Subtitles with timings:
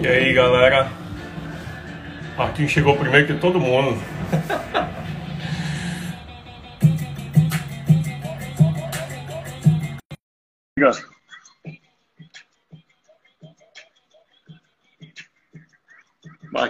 [0.00, 0.88] E aí galera,
[2.36, 4.00] Marquinhos chegou primeiro que todo mundo.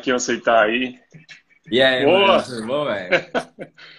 [0.08, 0.98] Marquinhos aceitar aí.
[1.70, 2.38] E aí, Boa.
[2.38, 3.10] mano, velho?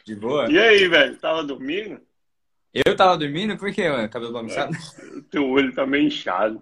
[0.04, 0.52] De boa?
[0.52, 2.02] E aí, velho, tava dormindo?
[2.74, 3.58] Eu tava dormindo?
[3.58, 4.10] Por quê, mano?
[4.10, 4.76] Cabelo bagunçado?
[5.16, 6.62] O teu olho tá meio inchado.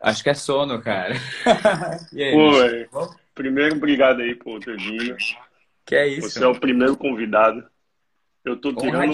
[0.00, 1.14] Acho que é sono, cara.
[2.12, 2.88] E aí, Pô, velho,
[3.34, 5.16] primeiro, obrigado aí por ter vindo.
[5.86, 6.30] Que é isso?
[6.30, 7.64] Você é o primeiro convidado.
[8.44, 9.12] Eu tô tirando,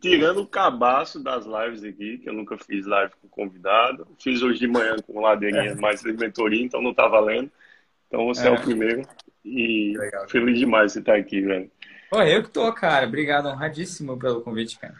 [0.00, 4.06] tirando o cabaço das lives aqui, que eu nunca fiz live com convidado.
[4.20, 7.50] Fiz hoje de manhã com ladeirinha, mais de mentoria, então não tá valendo.
[8.10, 8.50] Então você é, É.
[8.50, 9.02] o primeiro.
[9.44, 10.28] E Legal.
[10.28, 11.70] feliz demais de você estar aqui, velho.
[12.10, 13.06] Pô, eu que tô, cara.
[13.06, 14.94] Obrigado, honradíssimo pelo convite, cara.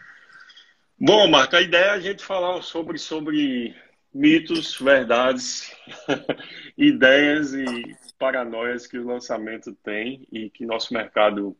[0.97, 3.75] Bom, Marco, a ideia é a gente falar sobre, sobre
[4.13, 5.75] mitos, verdades,
[6.77, 11.57] ideias e paranoias que o lançamento tem e que nosso mercado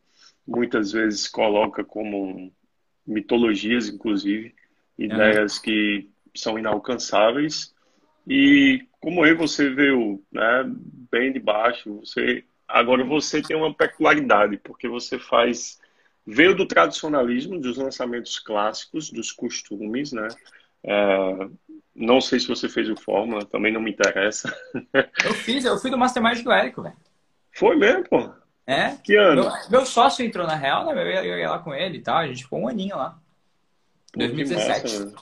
[0.48, 2.54] muitas vezes coloca como
[3.06, 4.56] mitologias, inclusive,
[4.98, 7.74] ideias que são inalcançáveis.
[8.28, 10.64] E como eu, você veio né,
[11.12, 15.80] bem de baixo, você agora você tem uma peculiaridade, porque você faz
[16.26, 20.28] veio do tradicionalismo, dos lançamentos clássicos, dos costumes, né?
[20.84, 21.50] É,
[21.96, 24.56] não sei se você fez o Fórmula, também não me interessa.
[25.26, 26.96] Eu fiz, eu fui do Mastermind do Érico, velho.
[27.54, 28.30] Foi mesmo, pô.
[28.66, 28.96] É?
[29.04, 29.44] Que ano?
[29.44, 30.94] Meu, meu sócio entrou na real, né?
[30.94, 32.18] Eu ia, eu ia lá com ele e tal.
[32.18, 33.20] A gente ficou um aninho lá.
[34.14, 34.84] Pô, que 2017.
[34.84, 35.18] massa, mano.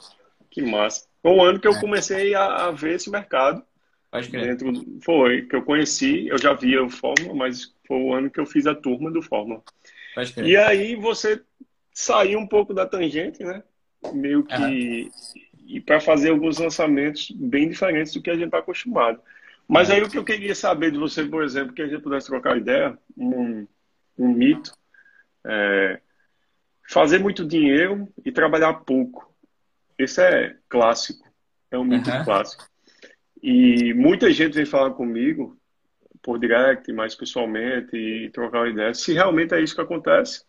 [0.51, 1.08] Que massa.
[1.21, 1.79] Foi um ano que eu É.
[1.79, 3.63] comecei a, a ver esse mercado.
[4.11, 4.57] Pode crer.
[4.57, 8.39] Dentro, foi que eu conheci, eu já via o Fórmula, mas foi o ano que
[8.39, 9.61] eu fiz a turma do Fórmula.
[10.15, 10.47] Pode crer.
[10.47, 11.41] E aí você
[11.93, 13.63] saiu um pouco da tangente, né?
[14.13, 15.11] Meio que
[15.67, 19.21] e para fazer alguns lançamentos bem diferentes do que a gente está acostumado.
[19.67, 22.25] Mas aí o que eu queria saber de você, por exemplo, que a gente pudesse
[22.25, 23.67] trocar ideia, um,
[24.17, 24.73] um mito,
[25.45, 25.99] é,
[26.89, 29.28] fazer muito dinheiro e trabalhar pouco.
[29.99, 31.27] Esse é clássico,
[31.69, 32.23] é um mito Aham.
[32.23, 32.63] clássico.
[33.43, 35.59] E muita gente vem falar comigo
[36.21, 38.93] por direct, mais pessoalmente, e trocar uma ideia.
[38.93, 40.45] Se realmente é isso que acontece,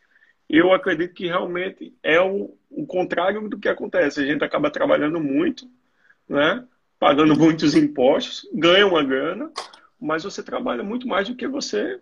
[0.48, 4.20] eu acredito que realmente é o, o contrário do que acontece.
[4.20, 5.68] A gente acaba trabalhando muito,
[6.28, 6.64] né?
[6.98, 9.50] Pagando muitos impostos, ganha uma grana,
[9.98, 12.00] mas você trabalha muito mais do que você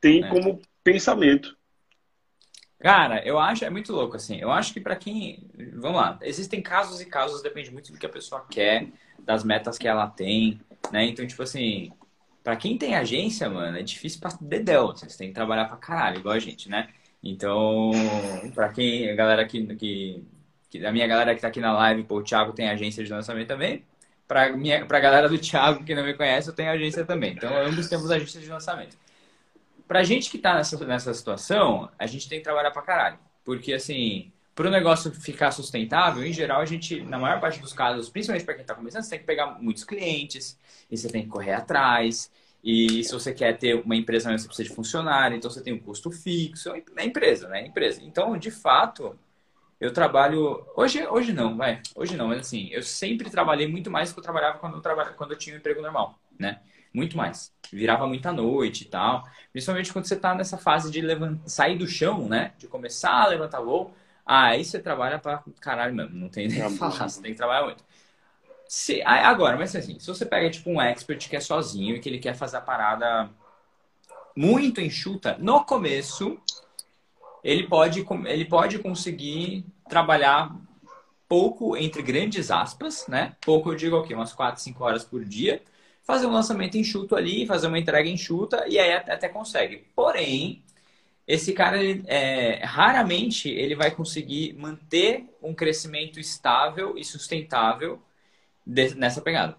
[0.00, 0.28] tem É.
[0.28, 1.56] como pensamento.
[2.82, 4.38] Cara, eu acho, é muito louco, assim.
[4.38, 5.48] Eu acho que pra quem.
[5.74, 8.88] Vamos lá, existem casos e casos, depende muito do que a pessoa quer,
[9.20, 10.60] das metas que ela tem,
[10.90, 11.04] né?
[11.04, 11.92] Então, tipo assim,
[12.42, 14.90] pra quem tem agência, mano, é difícil pra dedéu.
[14.90, 16.88] assim, Você tem que trabalhar pra caralho, igual a gente, né?
[17.22, 17.92] Então,
[18.52, 20.24] pra quem, a galera que, que,
[20.68, 20.84] que.
[20.84, 23.46] A minha galera que tá aqui na live, pô, o Thiago tem agência de lançamento
[23.46, 23.84] também.
[24.26, 27.34] Pra, minha, pra galera do Thiago que não me conhece, eu tenho agência também.
[27.34, 28.96] Então, ambos temos agência de lançamento.
[29.92, 33.18] Pra gente que tá nessa, nessa situação, a gente tem que trabalhar pra caralho.
[33.44, 37.74] Porque, assim, para o negócio ficar sustentável, em geral, a gente, na maior parte dos
[37.74, 40.58] casos, principalmente para quem está começando, você tem que pegar muitos clientes,
[40.90, 42.32] e você tem que correr atrás.
[42.64, 45.78] E se você quer ter uma empresa, você precisa de funcionário, então você tem um
[45.78, 46.72] custo fixo.
[46.96, 47.60] É empresa, né?
[47.60, 48.00] É empresa.
[48.02, 49.14] Então, de fato,
[49.78, 50.66] eu trabalho.
[50.74, 51.82] Hoje, hoje não, vai.
[51.94, 54.80] Hoje não, mas assim, eu sempre trabalhei muito mais do que eu trabalhava quando eu,
[54.80, 55.10] trabalha...
[55.12, 56.62] quando eu tinha um emprego normal, né?
[56.92, 57.52] Muito mais.
[57.72, 59.24] Virava muita noite e tal.
[59.52, 61.40] Principalmente quando você tá nessa fase de levant...
[61.46, 62.52] sair do chão, né?
[62.58, 63.94] De começar a levantar voo.
[64.24, 66.14] Aí você trabalha pra caralho mesmo.
[66.14, 67.08] Não tem nem o que falar.
[67.08, 67.84] Você tem que trabalhar muito.
[68.68, 69.02] Se...
[69.02, 72.18] Agora, mas assim, se você pega tipo um expert que é sozinho e que ele
[72.18, 73.28] quer fazer a parada
[74.34, 76.38] muito enxuta, no começo,
[77.44, 80.54] ele pode, ele pode conseguir trabalhar
[81.28, 83.36] pouco, entre grandes aspas, né?
[83.40, 84.14] Pouco eu digo o quê?
[84.14, 85.62] Umas 4, 5 horas por dia.
[86.02, 89.84] Fazer um lançamento enxuto ali, fazer uma entrega enxuta e aí até, consegue.
[89.94, 90.62] Porém,
[91.26, 98.00] esse cara, ele, é, raramente ele vai conseguir manter um crescimento estável e sustentável
[98.66, 99.56] de, nessa pegada.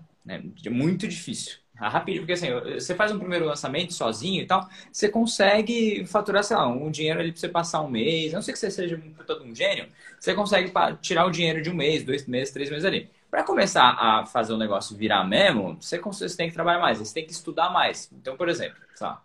[0.66, 1.58] É muito difícil.
[1.76, 6.56] Rapidinho, porque assim, você faz um primeiro lançamento sozinho e tal, você consegue faturar, sei
[6.56, 9.02] lá, um dinheiro ali pra você passar um mês, a não sei que você seja
[9.26, 9.88] todo um gênio,
[10.20, 13.10] você consegue tirar o dinheiro de um mês, dois meses, três meses ali.
[13.34, 17.12] Para começar a fazer o negócio virar mesmo, você, você tem que trabalhar mais, você
[17.12, 18.08] tem que estudar mais.
[18.14, 19.24] Então, por exemplo, lá,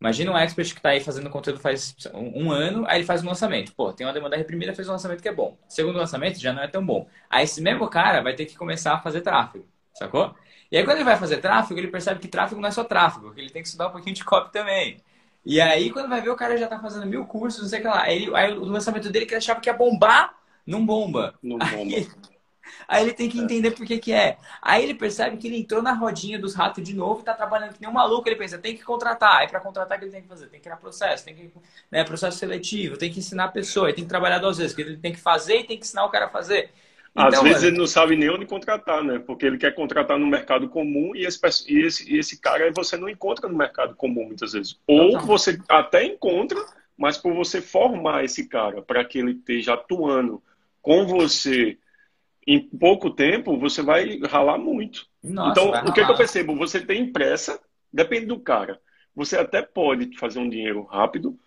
[0.00, 3.26] imagina um expert que está aí fazendo conteúdo faz um ano, aí ele faz um
[3.26, 3.74] lançamento.
[3.74, 5.58] Pô, tem uma demanda reprimida, fez um lançamento que é bom.
[5.68, 7.08] Segundo lançamento já não é tão bom.
[7.28, 9.66] Aí esse mesmo cara vai ter que começar a fazer tráfego.
[9.94, 10.32] sacou?
[10.70, 13.34] E aí quando ele vai fazer tráfego, ele percebe que tráfego não é só tráfego,
[13.34, 14.98] que ele tem que estudar um pouquinho de copy também.
[15.44, 17.82] E aí quando vai ver, o cara já tá fazendo mil cursos, não sei o
[17.82, 18.02] que lá.
[18.02, 20.32] Aí, aí o lançamento dele que ele achava que ia bombar,
[20.64, 21.34] não bomba.
[21.42, 21.74] Não bomba.
[21.74, 22.08] Aí,
[22.86, 24.38] aí ele tem que entender por que que é.
[24.60, 27.74] Aí ele percebe que ele entrou na rodinha dos ratos de novo e tá trabalhando
[27.74, 28.28] que nem um maluco.
[28.28, 29.38] Ele pensa, tem que contratar.
[29.38, 30.46] Aí para contratar, o que ele tem que fazer?
[30.46, 31.50] Tem que criar processo, tem que...
[31.90, 34.76] Né, processo seletivo, tem que ensinar a pessoa, tem que trabalhar duas vezes.
[34.78, 36.70] Ele tem que fazer e tem que ensinar o cara a fazer.
[37.16, 39.20] Então, Às vezes ele não sabe nem onde contratar, né?
[39.20, 41.38] Porque ele quer contratar no mercado comum e esse,
[41.68, 44.76] e esse, e esse cara você não encontra no mercado comum muitas vezes.
[44.84, 46.58] Ou você até encontra,
[46.98, 50.42] mas por você formar esse cara para que ele esteja atuando
[50.82, 51.78] com você
[52.46, 55.06] em pouco tempo, você vai ralar muito.
[55.22, 56.54] Nossa, então, o que, que eu percebo?
[56.56, 57.60] Você tem pressa,
[57.92, 58.80] depende do cara.
[59.14, 61.38] Você até pode fazer um dinheiro rápido,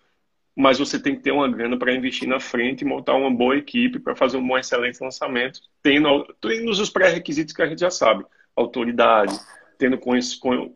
[0.56, 3.56] mas você tem que ter uma grana para investir na frente e montar uma boa
[3.56, 8.24] equipe para fazer um excelente lançamento, tendo, tendo os pré-requisitos que a gente já sabe,
[8.56, 9.38] autoridade,
[9.78, 9.98] tendo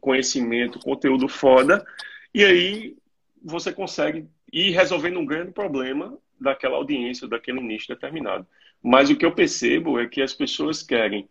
[0.00, 1.84] conhecimento, conteúdo foda,
[2.32, 2.96] e aí
[3.42, 8.46] você consegue ir resolvendo um grande problema daquela audiência, daquele nicho determinado.
[8.82, 11.28] Mas o que eu percebo é que as pessoas querem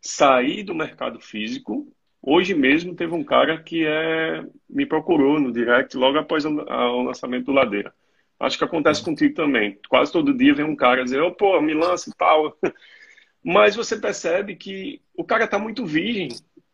[0.00, 1.92] sair do mercado físico
[2.26, 7.44] Hoje mesmo teve um cara que é, me procurou no direct logo após o lançamento
[7.44, 7.94] do Ladeira.
[8.40, 9.06] Acho que acontece uhum.
[9.06, 9.78] contigo também.
[9.90, 12.56] Quase todo dia vem um cara dizer, oh, pô, me lança e tal.
[13.44, 16.28] Mas você percebe que o cara está muito virgem.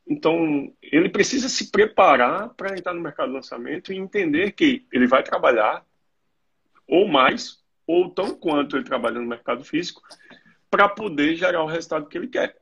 [0.07, 5.09] Então, ele precisa se preparar para entrar no mercado de lançamento e entender que ele
[5.09, 5.85] vai trabalhar
[6.87, 7.60] ou mais,
[7.91, 10.03] ou tão quanto ele trabalha no mercado físico,
[10.71, 12.57] para poder gerar o resultado que ele quer.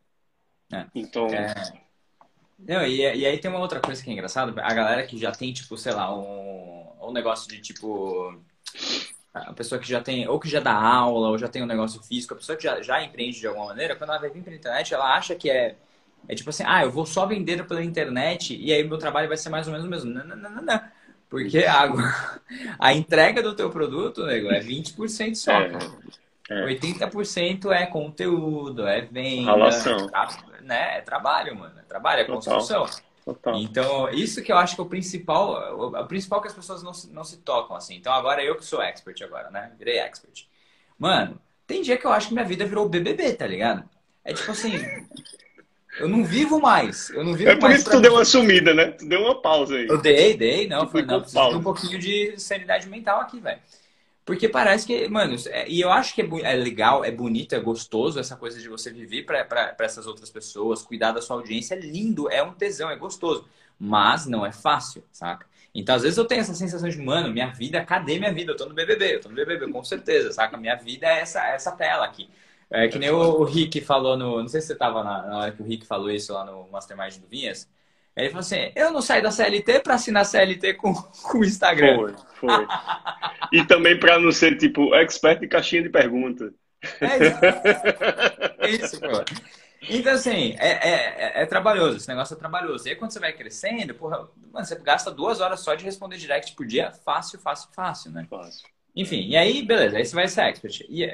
[0.73, 0.87] É.
[0.95, 1.27] Então.
[1.29, 1.89] É
[2.59, 5.31] não, e, e aí tem uma outra coisa que é engraçada, a galera que já
[5.31, 8.43] tem, tipo, sei lá, um, um negócio de tipo.
[9.33, 12.03] A pessoa que já tem, ou que já dá aula, ou já tem um negócio
[12.03, 14.57] físico, a pessoa que já, já empreende de alguma maneira, quando ela vai vir pela
[14.57, 15.77] internet, ela acha que é,
[16.27, 19.37] é tipo assim, ah, eu vou só vender pela internet e aí meu trabalho vai
[19.37, 20.11] ser mais ou menos o mesmo.
[20.11, 20.81] Não, não, não, não, não.
[21.29, 21.89] Porque a,
[22.79, 25.53] a entrega do teu produto, nego, é 20% só.
[25.53, 25.73] É,
[26.51, 26.67] é.
[26.67, 29.53] 80% é conteúdo, é venda.
[29.53, 30.11] Relação
[30.63, 30.99] né?
[30.99, 31.79] É trabalho, mano.
[31.79, 32.87] É trabalho, é construção.
[33.25, 33.57] Total.
[33.57, 36.95] Então, isso que eu acho que é o principal, o principal que as pessoas não
[36.95, 37.97] se, não se tocam, assim.
[37.97, 39.73] Então, agora eu que sou expert agora, né?
[39.79, 40.47] Virei expert.
[40.99, 43.89] Mano, tem dia que eu acho que minha vida virou BBB, tá ligado?
[44.25, 44.73] É tipo assim,
[45.99, 47.11] eu não vivo mais.
[47.11, 48.93] Eu não vivo é por isso que tu deu uma sumida, né?
[48.93, 49.87] Tu deu uma pausa aí.
[49.87, 50.89] Eu dei, dei, não.
[50.89, 53.61] Foi, não, preciso de um pouquinho de sanidade mental aqui, velho.
[54.25, 57.59] Porque parece que, mano, é, e eu acho que é, é, legal, é bonito, é
[57.59, 61.79] gostoso essa coisa de você viver para essas outras pessoas, cuidar da sua audiência, é
[61.79, 63.49] lindo, é um tesão, é gostoso.
[63.79, 65.47] Mas não é fácil, saca?
[65.75, 68.53] Então, às vezes eu tenho essa sensação de, mano, minha vida, cadê minha vida?
[68.53, 70.59] Eu tô no BBB, eu tô no BBB, com certeza, saca?
[70.59, 72.29] Minha vida é essa, essa tela aqui.
[72.71, 74.41] É que nem o, Rick falou no.
[74.41, 76.69] Não sei se você tava na, na hora que o Rick falou isso lá no
[76.69, 77.69] Mastermind do Vinhas.
[78.15, 80.93] Ele falou assim: eu não saí da CLT para assinar CLT com,
[81.25, 82.15] com o Instagram.
[82.39, 82.67] Foi, foi.
[83.53, 86.53] e também para não ser tipo expert de caixinha de pergunta.
[88.61, 89.25] É isso, pô.
[89.89, 90.95] Então, assim, é, é,
[91.41, 92.87] é, é, trabalhoso, esse negócio é trabalhoso.
[92.87, 96.17] E aí, quando você vai crescendo, porra, mano, você gasta duas horas só de responder
[96.17, 98.27] direct por dia, fácil, fácil, fácil, né?
[98.29, 98.69] Fácil.
[98.95, 100.85] Enfim, e aí, beleza, aí você vai ser expert.
[100.89, 101.05] E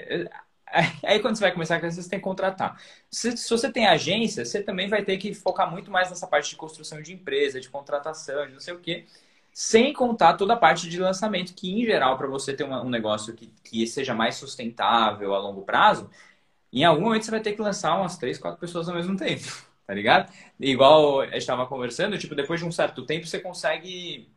[1.05, 2.81] Aí quando você vai começar crescer, você tem que contratar.
[3.11, 6.51] Se, se, você tem agência, você também vai ter que focar muito mais nessa parte
[6.51, 9.05] de construção de empresa, de contratação, de não sei o quê.
[9.53, 12.91] Sem contar toda a parte de lançamento, que em geral, para você ter uma, um
[12.91, 16.11] negócio que, que seja mais sustentável a longo prazo,
[16.73, 19.45] em algum momento você vai ter que lançar umas três, quatro pessoas ao mesmo tempo,
[19.87, 20.33] tá ligado?
[20.59, 24.29] Igual a gente estava conversando, tipo, depois de um certo tempo você consegue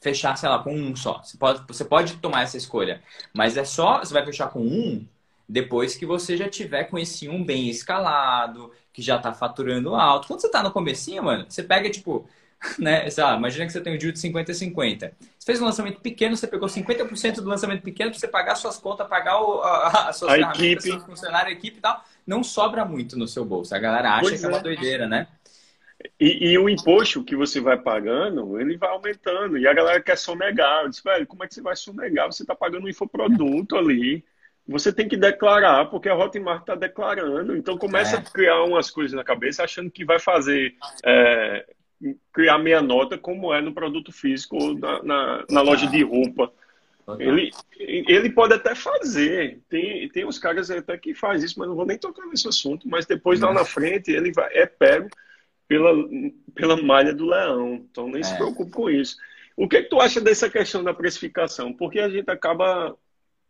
[0.00, 1.22] fechar, sei lá, com um só.
[1.22, 5.06] Você pode, você pode tomar essa escolha, mas é só, você vai fechar com um
[5.48, 10.28] depois que você já tiver com esse um bem escalado, que já tá faturando alto.
[10.28, 12.28] Quando você tá no comecinho, mano, você pega, tipo,
[12.78, 15.12] né, sei lá, imagina que você tem um deal de 50 50.
[15.38, 18.78] Você fez um lançamento pequeno, você pegou 50% do lançamento pequeno para você pagar suas
[18.78, 22.04] contas, pagar o, a, a, equipe, seus funcionários, a equipe e tal.
[22.26, 23.74] Não sobra muito no seu bolso.
[23.74, 24.48] A galera acha pois que é.
[24.48, 25.26] é uma doideira, né?
[26.18, 29.56] E, e, o imposto que você vai pagando, ele vai aumentando.
[29.56, 30.82] E a galera quer sonegar.
[30.82, 32.26] Eu disse, velho, como é que você vai sonegar?
[32.26, 34.24] Você está pagando um infoproduto ali
[34.66, 37.56] você tem que declarar, porque a Hotmart está declarando.
[37.56, 38.18] Então começa é.
[38.18, 41.66] a criar umas coisas na cabeça achando que vai fazer é,
[42.32, 46.52] criar meia nota como é no produto físico ou na, na, na loja de roupa.
[47.18, 49.60] Ele, ele pode até fazer.
[49.68, 52.88] Tem, tem uns caras até que faz isso, mas não vou nem tocar nesse assunto.
[52.88, 55.08] Mas depois lá na frente ele vai, é pego
[55.66, 55.92] pela,
[56.54, 57.84] pela malha do leão.
[57.90, 58.24] Então nem é.
[58.24, 59.16] se preocupe com isso.
[59.56, 61.72] O que, é que tu acha dessa questão da precificação?
[61.72, 62.96] Porque a gente acaba,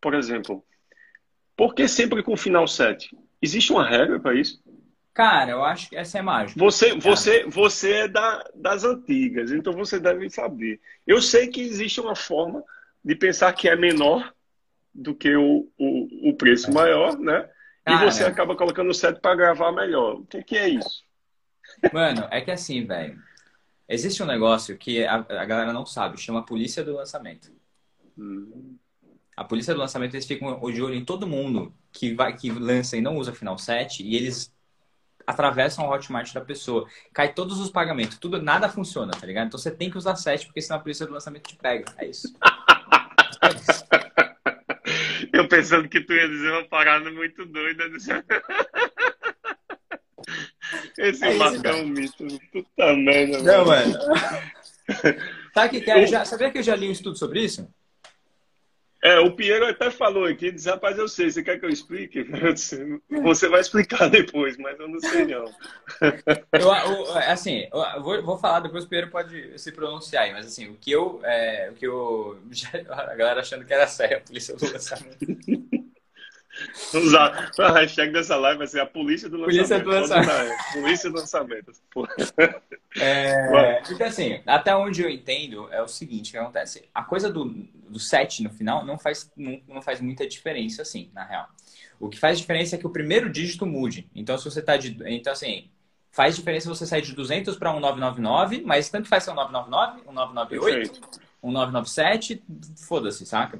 [0.00, 0.64] por exemplo,
[1.62, 3.16] por que sempre com final 7?
[3.40, 4.60] Existe uma regra para isso?
[5.14, 6.58] Cara, eu acho que essa é mágica.
[6.58, 10.80] Você, você, você é da, das antigas, então você deve saber.
[11.06, 12.64] Eu sei que existe uma forma
[13.04, 14.34] de pensar que é menor
[14.92, 17.48] do que o, o, o preço maior, né?
[17.84, 20.16] Cara, e você acaba colocando o set para gravar melhor.
[20.16, 21.04] O que, que é isso?
[21.92, 23.22] Mano, é que assim, velho.
[23.88, 27.52] Existe um negócio que a, a, galera não sabe, chama polícia do lançamento.
[28.18, 28.76] Hum.
[29.36, 32.96] A polícia do lançamento, eles ficam de olho em todo mundo que, vai, que lança
[32.96, 34.54] e não usa final 7 e eles
[35.26, 36.86] atravessam o Hotmart da pessoa.
[37.12, 39.46] Cai todos os pagamentos, tudo, nada funciona, tá ligado?
[39.46, 41.84] Então você tem que usar 7 porque senão a polícia do lançamento te pega.
[41.98, 42.34] É isso.
[43.42, 43.84] é isso.
[45.32, 47.84] Eu pensando que tu ia dizer uma parada muito doida.
[50.98, 52.26] Esse é Marco é um mito.
[52.52, 53.42] Puta merda.
[53.42, 53.94] Não, mano.
[55.54, 56.06] Sabe que, eu...
[56.06, 57.68] já, sabia que eu já li um estudo sobre isso?
[59.04, 62.22] É, o Piero até falou aqui, disse, rapaz, eu sei, você quer que eu explique?
[63.22, 65.44] Você vai explicar depois, mas eu não sei não.
[66.52, 70.68] Eu, assim, eu vou, vou, falar, depois o Piero pode se pronunciar aí, mas assim,
[70.68, 72.38] o que eu, é, o que eu,
[72.88, 75.26] a galera achando que era sério, a polícia do lançamento.
[76.94, 79.66] Usar a hashtag dessa live vai ser a polícia do lançamento.
[79.66, 80.72] Polícia do lançamento.
[80.72, 81.72] Polícia do lançamento.
[82.96, 86.88] É, porque assim, até onde eu entendo é o seguinte que acontece.
[86.94, 87.44] A coisa do,
[87.88, 91.48] do set no final não faz, não, não faz muita diferença, assim, na real.
[91.98, 94.08] O que faz diferença é que o primeiro dígito mude.
[94.14, 94.96] Então, se você tá de.
[95.06, 95.70] Então, assim,
[96.10, 100.02] faz diferença você sair de 200 para um 999, mas tanto faz ser um 999,
[100.08, 101.20] um 998, Perfeito.
[101.42, 102.42] um 997,
[102.76, 103.58] foda-se, saca?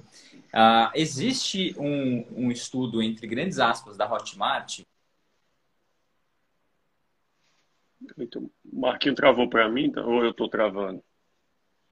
[0.52, 4.80] Uh, existe um, um estudo, entre grandes aspas, da Hotmart.
[8.18, 11.02] O Marquinho travou para mim, então, ou eu estou travando?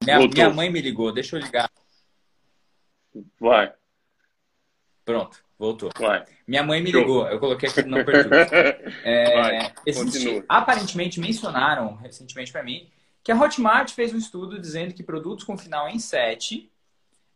[0.03, 1.71] Minha, minha mãe me ligou, deixa eu ligar.
[3.39, 3.73] Vai.
[5.03, 5.89] Pronto, voltou.
[5.97, 6.25] Vai.
[6.47, 8.37] Minha mãe me ligou, eu coloquei aqui no perturbe.
[9.03, 12.89] É, existe, aparentemente mencionaram recentemente para mim
[13.23, 16.70] que a Hotmart fez um estudo dizendo que produtos com final em 7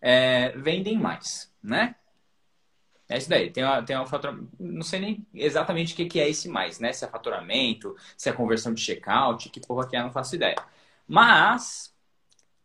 [0.01, 1.95] é, vendem mais, né?
[3.07, 3.51] É isso daí.
[3.51, 4.05] Tem uma, tem uma.
[4.59, 6.91] Não sei nem exatamente o que, que é esse mais, né?
[6.91, 10.55] Se é faturamento, se é conversão de checkout, que porra que é, não faço ideia.
[11.07, 11.93] Mas,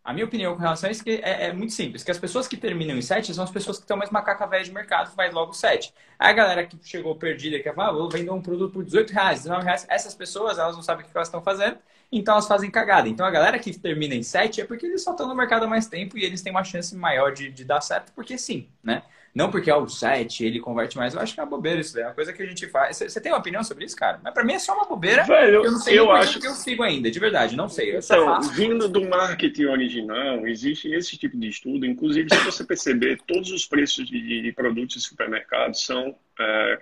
[0.02, 2.56] a minha opinião com relação a isso é, é, muito simples, que as pessoas que
[2.56, 5.52] terminam em 7 são as pessoas que estão mais macaca velha de mercado, vai logo
[5.52, 5.92] 7.
[6.18, 9.12] Aí a galera que chegou perdida, que fala, ah, vou vender um produto por 18
[9.12, 11.78] reais, 19 reais, essas pessoas, elas não sabem o que elas estão fazendo,
[12.12, 13.08] então elas fazem cagada.
[13.08, 15.68] Então a galera que termina em 7 é porque eles só estão no mercado há
[15.68, 19.02] mais tempo e eles têm uma chance maior de, de dar certo, porque sim, né?
[19.32, 21.14] Não porque é o 7, ele converte mais.
[21.14, 22.96] Eu acho que é uma bobeira isso, é uma coisa que a gente faz.
[22.96, 24.18] Você tem uma opinião sobre isso, cara?
[24.24, 25.22] Mas pra mim é só uma bobeira.
[25.22, 27.94] Velho, eu não sei eu acho que eu sigo ainda, de verdade, não sei.
[27.94, 28.50] Eu então, faço...
[28.54, 31.86] vindo do marketing original, existe esse tipo de estudo.
[31.86, 36.80] Inclusive, se você perceber, todos os preços de, de produtos de supermercado são é,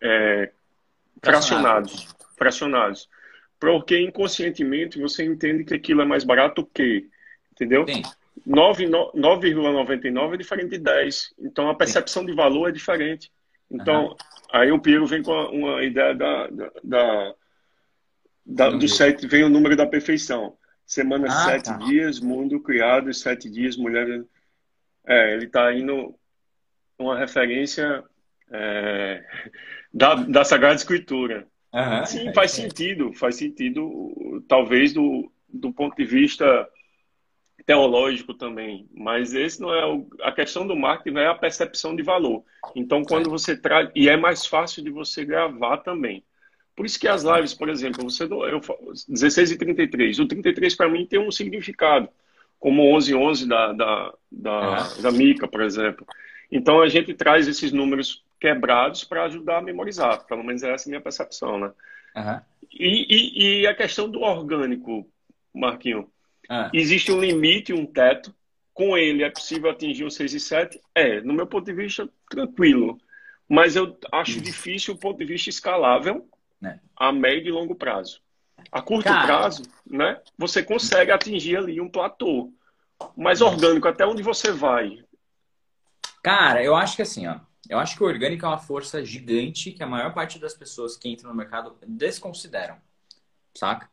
[0.00, 0.50] é,
[1.22, 2.08] fracionados.
[2.38, 3.06] Fracionados
[3.72, 7.08] porque inconscientemente você entende que aquilo é mais barato que,
[7.52, 7.84] entendeu?
[8.46, 11.34] 9,99 é diferente de 10.
[11.38, 12.28] Então a percepção Sim.
[12.28, 13.30] de valor é diferente.
[13.70, 14.16] Então, uhum.
[14.52, 17.34] aí o Piero vem com uma ideia da, da, da,
[18.44, 20.56] da do sete, vem o número da perfeição.
[20.86, 21.78] Semana ah, sete tá.
[21.78, 24.24] dias, mundo criado, sete dias, mulher.
[25.06, 26.14] É, ele está indo
[26.98, 28.04] uma referência
[28.50, 29.24] é,
[29.92, 31.46] da, da Sagrada Escritura.
[31.74, 32.06] Uhum.
[32.06, 36.68] Sim, faz sentido, faz sentido, talvez do, do ponto de vista
[37.66, 42.02] teológico também, mas esse não é o, a questão do marketing é a percepção de
[42.02, 42.44] valor.
[42.76, 46.22] Então, quando você traz e é mais fácil de você gravar também.
[46.76, 48.60] Por isso que as lives, por exemplo, você eu
[49.08, 52.08] 16 e 33, o 33 para mim tem um significado,
[52.58, 55.02] como 11 11 da da da, uhum.
[55.02, 56.06] da Mica, por exemplo.
[56.50, 60.24] Então a gente traz esses números quebrados para ajudar a memorizar.
[60.26, 61.72] Pelo menos essa é a minha percepção, né?
[62.16, 62.40] Uhum.
[62.72, 65.08] E, e, e, a questão do orgânico,
[65.52, 66.10] Marquinho.
[66.50, 66.70] Uhum.
[66.72, 68.34] Existe um limite, um teto.
[68.72, 70.80] Com ele é possível atingir um 6 e 7?
[70.94, 72.98] É, no meu ponto de vista, tranquilo.
[73.48, 76.28] Mas eu acho difícil o ponto de vista escalável
[76.64, 76.78] é.
[76.96, 78.20] a médio e longo prazo.
[78.72, 79.26] A curto Cara...
[79.26, 82.52] prazo, né, você consegue atingir ali um platô.
[83.16, 85.04] Mas orgânico, até onde você vai?
[86.22, 87.38] Cara, eu acho que assim, ó.
[87.68, 90.96] Eu acho que o orgânico é uma força gigante que a maior parte das pessoas
[90.96, 92.76] que entram no mercado desconsideram,
[93.54, 93.88] saca?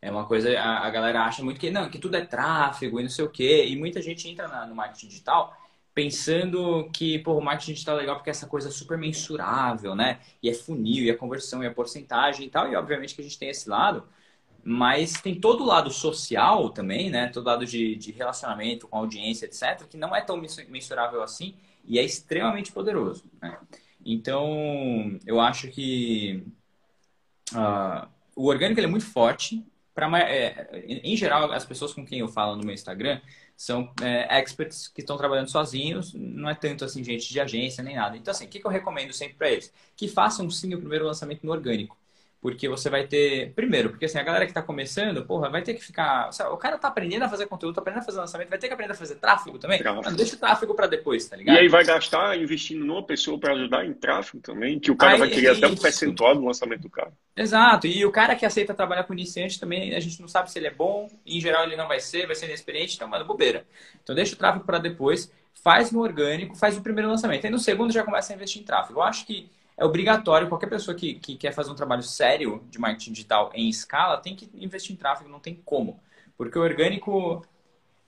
[0.00, 3.02] É uma coisa, a, a galera acha muito que não, que tudo é tráfego e
[3.02, 5.56] não sei o quê, e muita gente entra na, no marketing digital
[5.94, 10.20] pensando que pô, o marketing digital é legal porque é essa coisa super mensurável, né?
[10.42, 13.14] E é funil, e a é conversão, e a é porcentagem e tal, e obviamente
[13.14, 14.04] que a gente tem esse lado,
[14.64, 17.28] mas tem todo o lado social também, né?
[17.28, 21.54] Todo lado de, de relacionamento com audiência, etc., que não é tão mensurável assim,
[21.84, 23.24] e é extremamente poderoso.
[23.40, 23.58] Né?
[24.04, 26.44] Então, eu acho que
[27.52, 29.64] uh, o orgânico é muito forte.
[29.94, 30.70] Pra, é,
[31.04, 33.20] em geral, as pessoas com quem eu falo no meu Instagram
[33.54, 37.96] são é, experts que estão trabalhando sozinhos, não é tanto assim gente de agência nem
[37.96, 38.16] nada.
[38.16, 39.72] Então, assim, o que, que eu recomendo sempre para eles?
[39.94, 41.96] Que façam sim o primeiro lançamento no orgânico.
[42.42, 43.52] Porque você vai ter.
[43.54, 46.28] Primeiro, porque assim, a galera que está começando, porra, vai ter que ficar.
[46.50, 48.74] O cara tá aprendendo a fazer conteúdo, tá aprendendo a fazer lançamento, vai ter que
[48.74, 49.78] aprender a fazer tráfego também.
[49.78, 50.02] Tráfego.
[50.04, 51.54] Mas deixa o tráfego para depois, tá ligado?
[51.54, 55.12] E aí vai gastar investindo numa pessoa para ajudar em tráfego também, que o cara
[55.12, 57.12] aí, vai querer até um percentual do lançamento do cara.
[57.36, 57.86] Exato.
[57.86, 60.66] E o cara que aceita trabalhar com iniciante também, a gente não sabe se ele
[60.66, 63.64] é bom, em geral ele não vai ser, vai ser inexperiente, então manda bobeira.
[64.02, 65.30] Então deixa o tráfego para depois,
[65.62, 67.44] faz no orgânico, faz o primeiro lançamento.
[67.44, 68.98] Aí no segundo já começa a investir em tráfego.
[68.98, 72.78] Eu acho que é obrigatório, qualquer pessoa que, que quer fazer um trabalho sério de
[72.78, 76.00] marketing digital em escala tem que investir em tráfego, não tem como.
[76.36, 77.44] Porque o orgânico.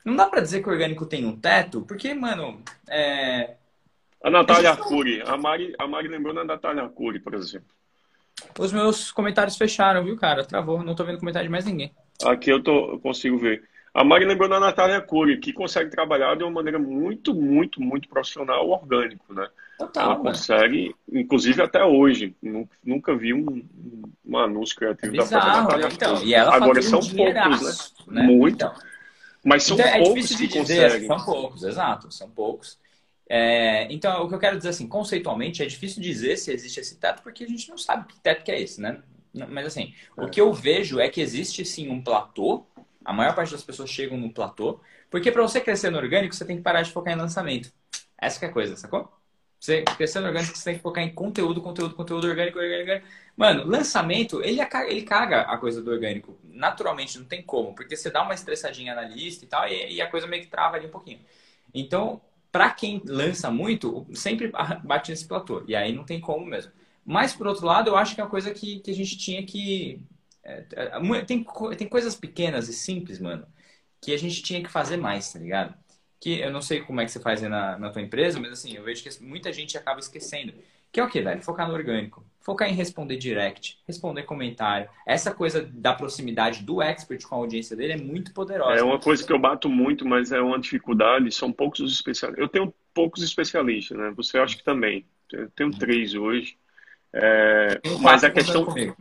[0.04, 2.62] Não dá para dizer que o orgânico tem um teto, porque, mano.
[2.88, 3.56] É...
[4.22, 5.22] A Natália Arcuri.
[5.22, 7.68] A Mari, a Mari lembrou da Natália Arcuri, por exemplo.
[8.58, 10.44] Os meus comentários fecharam, viu, cara?
[10.44, 10.82] Travou.
[10.82, 11.94] Não tô vendo comentário de mais ninguém.
[12.24, 13.64] Aqui eu, tô, eu consigo ver.
[13.92, 18.08] A Mari lembrou da Natália Cury, que consegue trabalhar de uma maneira muito, muito, muito
[18.08, 19.48] profissional, orgânico, né?
[19.78, 22.34] Total, Ela consegue, inclusive até hoje.
[22.84, 23.64] Nunca vi um,
[24.24, 27.92] um anúncio criativo é bizarro, da própria Natália então, E ela Agora são um poucos,
[28.06, 28.22] né?
[28.22, 28.22] né?
[28.22, 28.54] Muito.
[28.54, 28.74] Então,
[29.44, 31.06] Mas são então, é poucos que dizer, conseguem.
[31.08, 32.78] São poucos, exato, são poucos.
[33.28, 36.96] É, então, o que eu quero dizer assim, conceitualmente, é difícil dizer se existe esse
[36.96, 39.00] teto, porque a gente não sabe que teto que é esse, né?
[39.48, 40.22] Mas assim, é.
[40.22, 42.64] o que eu vejo é que existe sim um platô
[43.04, 44.80] a maior parte das pessoas chegam no platô.
[45.10, 47.70] Porque para você crescer no orgânico, você tem que parar de focar em lançamento.
[48.18, 49.12] Essa que é a coisa, sacou?
[49.64, 53.06] Você no orgânico, você tem que focar em conteúdo, conteúdo, conteúdo orgânico, orgânico, orgânico.
[53.34, 56.36] Mano, lançamento, ele, ele caga a coisa do orgânico.
[56.44, 57.74] Naturalmente, não tem como.
[57.74, 60.50] Porque você dá uma estressadinha na lista e tal, e, e a coisa meio que
[60.50, 61.20] trava ali um pouquinho.
[61.72, 62.20] Então,
[62.52, 64.52] para quem lança muito, sempre
[64.84, 65.64] bate nesse platô.
[65.66, 66.70] E aí não tem como mesmo.
[67.04, 69.42] Mas, por outro lado, eu acho que é uma coisa que, que a gente tinha
[69.44, 69.98] que
[70.44, 71.42] é, é, tem,
[71.76, 73.46] tem coisas pequenas e simples, mano,
[74.00, 75.74] que a gente tinha que fazer mais, tá ligado?
[76.20, 78.74] Que eu não sei como é que você faz na, na tua empresa, mas assim,
[78.74, 80.54] eu vejo que muita gente acaba esquecendo.
[80.90, 81.42] Que é o que, velho?
[81.42, 82.24] Focar no orgânico.
[82.40, 84.88] Focar em responder direct, responder comentário.
[85.06, 88.78] Essa coisa da proximidade do expert com a audiência dele é muito poderosa.
[88.78, 91.32] É uma coisa que eu bato muito, mas é uma dificuldade.
[91.32, 92.40] São poucos os especialistas.
[92.40, 94.12] Eu tenho poucos especialistas, né?
[94.16, 95.04] Você acha que também.
[95.32, 96.56] Eu tenho três hoje.
[97.12, 97.80] É...
[98.00, 98.64] mas a questão.
[98.64, 98.96] Comigo.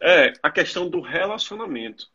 [0.00, 2.06] É, a questão do relacionamento.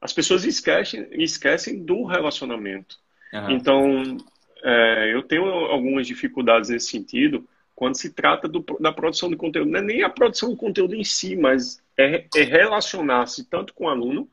[0.00, 2.98] As pessoas esquecem, esquecem do relacionamento.
[3.34, 3.50] Uhum.
[3.50, 4.16] Então,
[4.62, 9.70] é, eu tenho algumas dificuldades nesse sentido quando se trata do, da produção de conteúdo.
[9.70, 13.84] Não é nem a produção de conteúdo em si, mas é, é relacionar-se tanto com
[13.84, 14.28] o aluno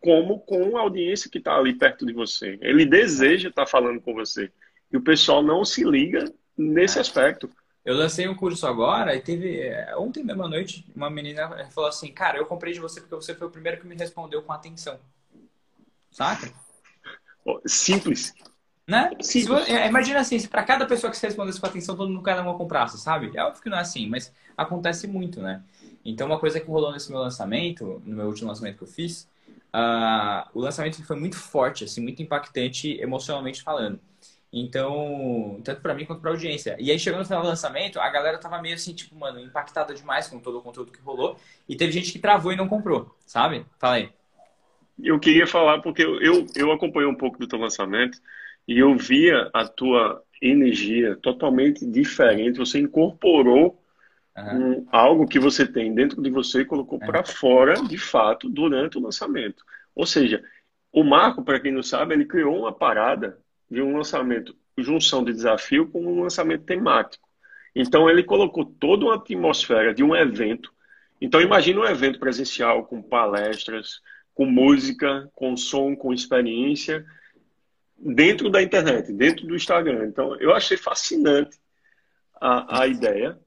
[0.00, 2.58] como com a audiência que está ali perto de você.
[2.62, 4.50] Ele deseja estar tá falando com você.
[4.90, 7.00] E o pessoal não se liga nesse é.
[7.00, 7.50] aspecto.
[7.84, 9.60] Eu lancei um curso agora e teve.
[9.60, 13.14] É, ontem mesmo à noite, uma menina falou assim: Cara, eu comprei de você porque
[13.14, 14.98] você foi o primeiro que me respondeu com atenção.
[16.10, 16.52] Saca?
[17.66, 18.34] Simples.
[18.86, 19.10] Né?
[19.20, 19.68] Simples.
[19.68, 22.42] É, imagina assim: se para cada pessoa que você respondesse com atenção, todo mundo cada
[22.42, 23.32] uma comprasse, sabe?
[23.34, 25.62] É óbvio que não é assim, mas acontece muito, né?
[26.04, 29.28] Então, uma coisa que rolou nesse meu lançamento, no meu último lançamento que eu fiz,
[29.74, 33.98] uh, o lançamento foi muito forte, assim, muito impactante emocionalmente falando.
[34.52, 36.76] Então, tanto para mim quanto para audiência.
[36.78, 39.92] E aí, chegando no final do lançamento, a galera tava meio assim, tipo, mano, impactada
[39.92, 41.36] demais com todo o conteúdo que rolou.
[41.68, 43.66] E teve gente que travou e não comprou, sabe?
[43.78, 44.10] Fala aí.
[45.02, 48.18] Eu queria falar, porque eu, eu acompanhei um pouco do teu lançamento
[48.66, 52.58] e eu via a tua energia totalmente diferente.
[52.58, 53.82] Você incorporou
[54.36, 54.70] uhum.
[54.78, 57.06] um, algo que você tem dentro de você e colocou uhum.
[57.06, 59.64] para fora, de fato, durante o lançamento.
[59.94, 60.42] Ou seja,
[60.92, 63.38] o Marco, para quem não sabe, ele criou uma parada
[63.70, 67.26] de um lançamento junção de desafio com um lançamento temático.
[67.74, 70.72] Então ele colocou toda uma atmosfera de um evento.
[71.20, 74.00] Então imagine um evento presencial com palestras,
[74.36, 77.04] com música, com som, com experiência
[77.98, 80.06] dentro da internet, dentro do Instagram.
[80.06, 81.58] Então eu achei fascinante
[82.38, 83.38] a, a ideia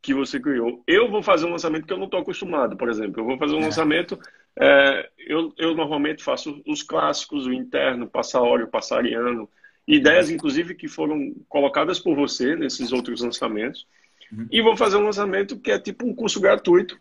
[0.00, 0.84] que você criou.
[0.86, 3.20] Eu vou fazer um lançamento que eu não estou acostumado, por exemplo.
[3.20, 3.64] Eu vou fazer um é.
[3.64, 4.16] lançamento.
[4.56, 9.50] É, eu, eu normalmente faço os clássicos, o interno, passaório, passariano,
[9.84, 13.84] ideias, inclusive, que foram colocadas por você nesses outros lançamentos.
[14.30, 14.46] Uhum.
[14.48, 17.00] E vou fazer um lançamento que é tipo um curso gratuito,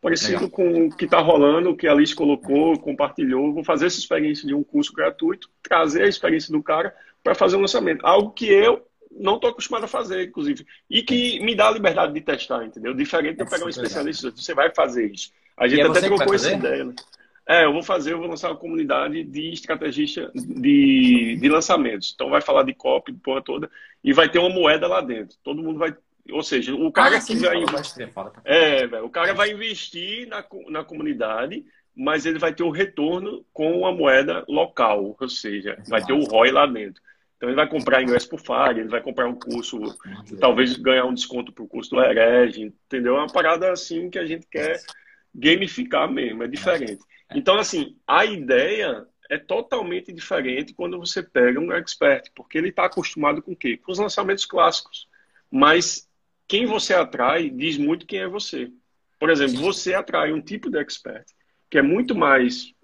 [0.00, 0.50] parecido Legal.
[0.50, 3.52] com o que está rolando, o que a Alice colocou, compartilhou.
[3.52, 7.56] Vou fazer essa experiência de um curso gratuito, trazer a experiência do cara para fazer
[7.56, 8.04] um lançamento.
[8.06, 10.66] Algo que eu não estou acostumado a fazer, inclusive.
[10.88, 12.94] E que me dá a liberdade de testar, entendeu?
[12.94, 15.30] Diferente de eu pegar um especialista, você vai fazer isso.
[15.56, 16.94] A gente é até trocou essa ideia, né?
[17.48, 22.12] É, eu vou fazer, eu vou lançar uma comunidade de estrategista de, de lançamentos.
[22.14, 23.68] Então vai falar de copy, porra toda,
[24.04, 25.36] e vai ter uma moeda lá dentro.
[25.42, 25.92] Todo mundo vai,
[26.30, 27.64] Ou seja, o cara Ah, que vai.
[27.64, 28.32] pode fala.
[28.44, 33.86] É, o cara vai investir na, na comunidade, mas ele vai ter o retorno com
[33.86, 37.02] a moeda local, ou seja, vai ter o ROI lá dentro.
[37.36, 39.78] Então ele vai comprar ingresso por Fire, ele vai comprar um curso,
[40.38, 43.16] talvez ganhar um desconto pro curso do Herege, entendeu?
[43.16, 44.78] É uma parada assim que a gente quer
[45.34, 47.00] gamificar mesmo, é diferente.
[47.34, 52.86] Então, assim, a ideia é totalmente diferente quando você pega um expert, porque ele está
[52.86, 53.76] acostumado com o quê?
[53.78, 55.08] Com os lançamentos clássicos.
[55.50, 56.09] Mas
[56.50, 58.72] quem você atrai diz muito quem é você.
[59.20, 61.24] Por exemplo, você atrai um tipo de expert
[61.70, 62.74] que é muito mais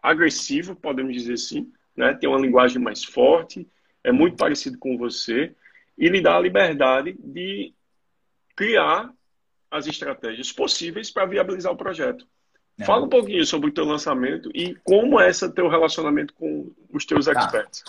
[0.00, 2.14] agressivo, podemos dizer assim, né?
[2.14, 3.66] tem uma linguagem mais forte,
[4.04, 5.52] é muito parecido com você,
[5.98, 7.74] e lhe dá a liberdade de
[8.54, 9.12] criar
[9.68, 12.24] as estratégias possíveis para viabilizar o projeto.
[12.78, 12.86] Não.
[12.86, 17.04] Fala um pouquinho sobre o teu lançamento e como é esse teu relacionamento com os
[17.04, 17.32] teus Tá.
[17.32, 17.82] experts.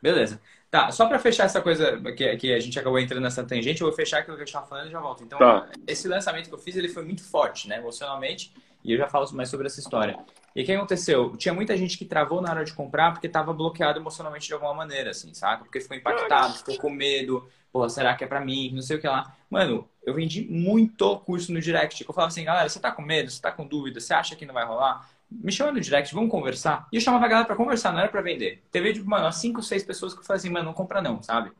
[0.00, 0.40] Beleza.
[0.70, 3.88] Tá, só pra fechar essa coisa que, que a gente acabou entrando nessa tangente, eu
[3.88, 5.24] vou fechar aquilo que eu estava falando e já volto.
[5.24, 5.68] Então, Tá.
[5.84, 8.54] esse lançamento que eu fiz, ele foi muito forte, né, emocionalmente,
[8.84, 10.16] e eu já falo mais sobre essa história.
[10.54, 11.36] E o que aconteceu?
[11.36, 14.72] Tinha muita gente que travou na hora de comprar porque estava bloqueado emocionalmente de alguma
[14.72, 15.64] maneira, assim, saca?
[15.64, 18.70] Porque ficou impactado, ficou com medo, pô, será que é pra mim?
[18.72, 19.36] Não sei o que lá.
[19.50, 22.04] Mano, eu vendi muito curso no direct.
[22.06, 23.30] Eu falava assim, galera, você tá com medo?
[23.30, 24.00] Você tá com dúvida?
[24.00, 25.08] Você acha que não vai rolar?
[25.30, 26.88] Me chama no direct, vamos conversar.
[26.92, 28.62] E eu chamava a galera pra conversar, não era pra vender.
[28.70, 31.52] Teve, tipo, mano, 5, 6 pessoas que eu falei assim, mano, não compra não, sabe?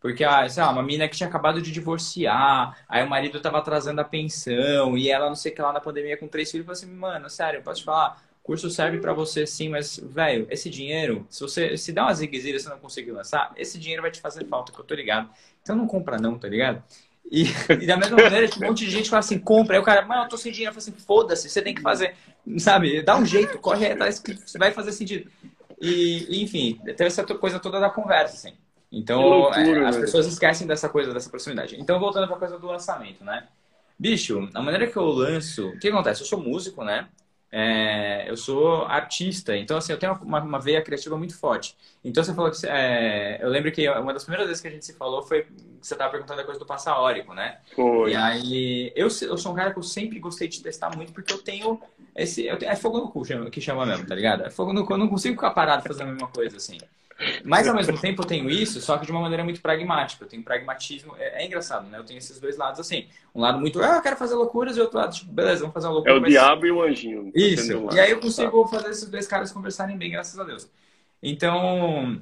[0.00, 3.58] Porque, ah, sei lá, uma mina que tinha acabado de divorciar, aí o marido tava
[3.58, 6.66] atrasando a pensão, e ela não sei o que lá na pandemia com três filhos,
[6.66, 9.98] eu falei assim, mano, sério, eu posso te falar, curso serve pra você sim, mas,
[9.98, 13.78] velho, esse dinheiro, se você se dá uma zigueira e você não conseguir lançar, esse
[13.78, 15.30] dinheiro vai te fazer falta, que eu tô ligado.
[15.62, 16.82] Então não compra não, tá ligado?
[17.30, 17.44] E,
[17.80, 19.76] e da mesma maneira, tipo, um monte de gente fala assim, compra.
[19.76, 20.70] Aí o cara, mano, eu tô sem dinheiro.
[20.70, 22.14] Eu falo assim, foda-se, você tem que fazer,
[22.58, 23.02] sabe?
[23.02, 25.30] Dá um jeito, corre atrás que vai fazer sentido.
[25.80, 28.56] E, enfim, teve essa coisa toda da conversa, assim.
[28.90, 31.76] Então, loucura, é, as pessoas esquecem dessa coisa, dessa proximidade.
[31.78, 33.46] Então, voltando pra coisa do lançamento, né?
[33.98, 36.22] Bicho, a maneira que eu lanço, o que acontece?
[36.22, 37.08] Eu sou músico, né?
[37.50, 41.76] É, eu sou artista, então assim, eu tenho uma, uma veia criativa muito forte.
[42.04, 44.84] Então você falou que é, eu lembro que uma das primeiras vezes que a gente
[44.84, 47.58] se falou foi que você estava perguntando a coisa do passaórico, né?
[47.74, 48.10] Foi.
[48.10, 51.32] E aí eu, eu sou um cara que eu sempre gostei de testar muito porque
[51.32, 51.80] eu tenho
[52.14, 54.44] esse eu tenho- é fogo no cu que chama mesmo, tá ligado?
[54.44, 56.78] É fogo no cu, eu não consigo ficar parado fazendo a mesma coisa assim.
[57.44, 60.24] Mas ao mesmo tempo eu tenho isso, só que de uma maneira muito pragmática.
[60.24, 61.98] Eu tenho pragmatismo, é, é engraçado, né?
[61.98, 63.08] Eu tenho esses dois lados assim.
[63.34, 65.86] Um lado muito, ah, eu quero fazer loucuras, e outro lado, tipo, beleza, vamos fazer
[65.86, 66.18] uma É loucura.
[66.18, 67.32] o mas- diabo e o anjinho.
[67.34, 67.88] isso.
[67.92, 70.68] E aí eu consigo fazer esses dois caras conversarem bem, graças a Deus.
[71.22, 72.20] Então,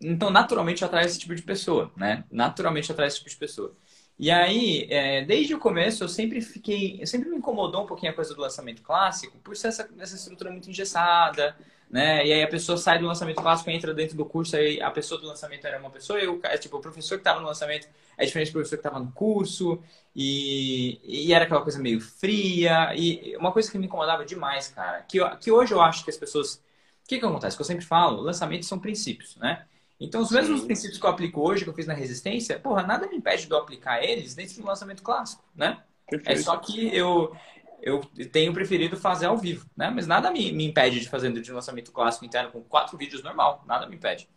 [0.00, 2.24] então naturalmente atrai esse tipo de pessoa, né?
[2.30, 3.74] Naturalmente atrai esse tipo de pessoa.
[4.18, 8.12] E aí, é, desde o começo, eu sempre fiquei, eu sempre me incomodou um pouquinho
[8.12, 11.56] a coisa do lançamento clássico, por ser essa, essa estrutura muito engessada,
[11.90, 12.26] né?
[12.26, 15.20] E aí a pessoa sai do lançamento clássico, entra dentro do curso, aí a pessoa
[15.20, 17.88] do lançamento era uma pessoa, e o, ca- tipo, o professor que estava no lançamento
[18.16, 19.82] é diferente do professor que estava no curso,
[20.14, 25.02] e, e era aquela coisa meio fria, e uma coisa que me incomodava demais, cara,
[25.02, 26.62] que, eu- que hoje eu acho que as pessoas.
[27.04, 27.56] O que que acontece?
[27.56, 29.66] Que eu sempre falo, lançamentos são princípios, né?
[29.98, 30.64] Então, os mesmos Sim.
[30.64, 33.52] princípios que eu aplico hoje, que eu fiz na resistência, porra, nada me impede de
[33.52, 35.82] eu aplicar eles dentro de um lançamento clássico, né?
[36.24, 36.36] É Perfeito.
[36.36, 37.34] só que eu,
[37.82, 38.00] eu
[38.32, 39.90] tenho preferido fazer ao vivo, né?
[39.90, 43.22] Mas nada me, me impede de fazer de um lançamento clássico interno com quatro vídeos
[43.22, 44.28] normal, nada me impede.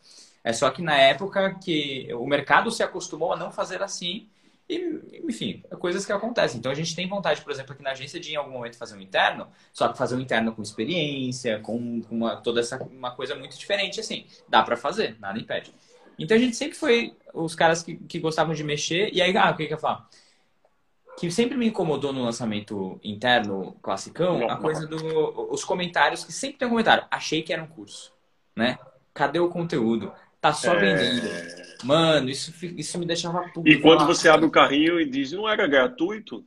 [0.44, 4.28] É só que na época que o mercado se acostumou a não fazer assim,
[4.70, 6.60] e, enfim, coisas que acontecem.
[6.60, 8.96] Então a gente tem vontade, por exemplo, aqui na agência de em algum momento fazer
[8.96, 13.36] um interno, só que fazer um interno com experiência, com uma, toda essa uma coisa
[13.36, 14.26] muito diferente, assim.
[14.48, 15.74] Dá pra fazer, nada impede.
[16.18, 19.52] Então a gente sempre foi os caras que, que gostavam de mexer, e aí, ah,
[19.52, 20.06] o que que eu falo?
[21.18, 26.58] Que sempre me incomodou no lançamento interno classicão, a coisa do os comentários, que sempre
[26.58, 28.12] tem um comentário, achei que era um curso,
[28.56, 28.78] né?
[29.14, 30.12] Cadê o conteúdo?
[30.42, 31.30] Tá só vendendo.
[31.84, 33.68] Mano, isso, isso me deixava puto.
[33.68, 36.46] E quando você abre o carrinho e diz, não era gratuito?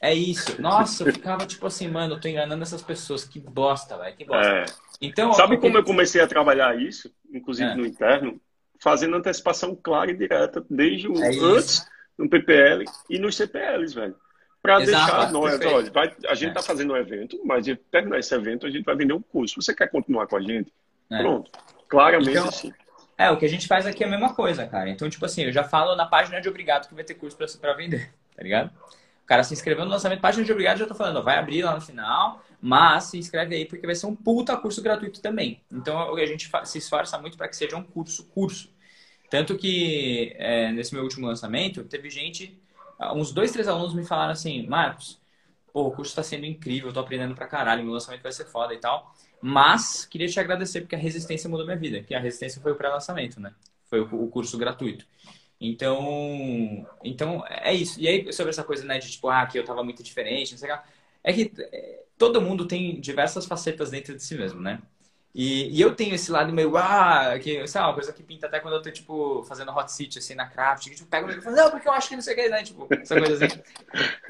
[0.00, 0.60] É isso.
[0.62, 3.24] Nossa, eu ficava tipo assim, mano, eu tô enganando essas pessoas.
[3.24, 4.16] Que bosta, velho.
[4.16, 4.48] Que bosta.
[4.48, 4.64] É.
[5.00, 7.74] Então, Sabe eu como eu comecei a trabalhar isso, inclusive É.
[7.74, 8.40] no interno?
[8.80, 11.84] Fazendo antecipação clara e direta, desde o É antes,
[12.18, 14.16] no PPL e nos CPLs, velho.
[14.60, 15.74] Pra Exato, deixar nós, perfeito.
[15.76, 16.54] olha, vai- a gente É.
[16.54, 19.62] tá fazendo um evento, mas de terminar esse evento, a gente vai vender um curso.
[19.62, 20.72] Você quer continuar com a gente?
[21.10, 21.18] É.
[21.18, 21.50] Pronto.
[21.88, 22.72] Claramente Então, assim.
[23.16, 24.90] É, o que a gente faz aqui é a mesma coisa, cara.
[24.90, 27.46] Então, tipo assim, eu já falo na página de obrigado que vai ter curso pra,
[27.60, 28.70] pra vender, tá ligado?
[29.22, 31.62] O cara se inscreveu no lançamento, página de obrigado, já tô falando, ó, vai abrir
[31.62, 35.60] lá no final, mas se inscreve aí porque vai ser um puta curso gratuito também.
[35.70, 38.70] Então, a gente se esforça muito para que seja um curso, curso.
[39.30, 42.58] Tanto que é, nesse meu último lançamento, teve gente,
[42.98, 45.20] ah, uns dois, três alunos me falaram assim, Marcos,
[45.72, 48.74] pô, o curso tá sendo incrível, tô aprendendo pra caralho, meu lançamento vai ser foda
[48.74, 49.14] e tal.
[49.40, 52.76] Mas queria te agradecer porque a resistência mudou minha vida, que a resistência foi o
[52.76, 53.54] pré-lançamento, né?
[53.88, 55.06] Foi o o curso gratuito.
[55.60, 58.00] Então, então é isso.
[58.00, 60.58] E aí, sobre essa coisa, né, de tipo, ah, que eu tava muito diferente, não
[60.58, 60.82] sei o que.
[61.24, 64.80] É que é, todo mundo tem diversas facetas dentro de si mesmo, né?
[65.38, 68.48] E, e, eu tenho esse lado meio, ah, que, sei lá, uma coisa que pinta
[68.48, 71.40] até quando eu tô, tipo, fazendo hot seat, assim, na craft, que, tipo, pego e
[71.40, 72.64] falo, não, porque eu acho que não sei o que, né?
[72.64, 73.60] Tipo, essa coisa assim.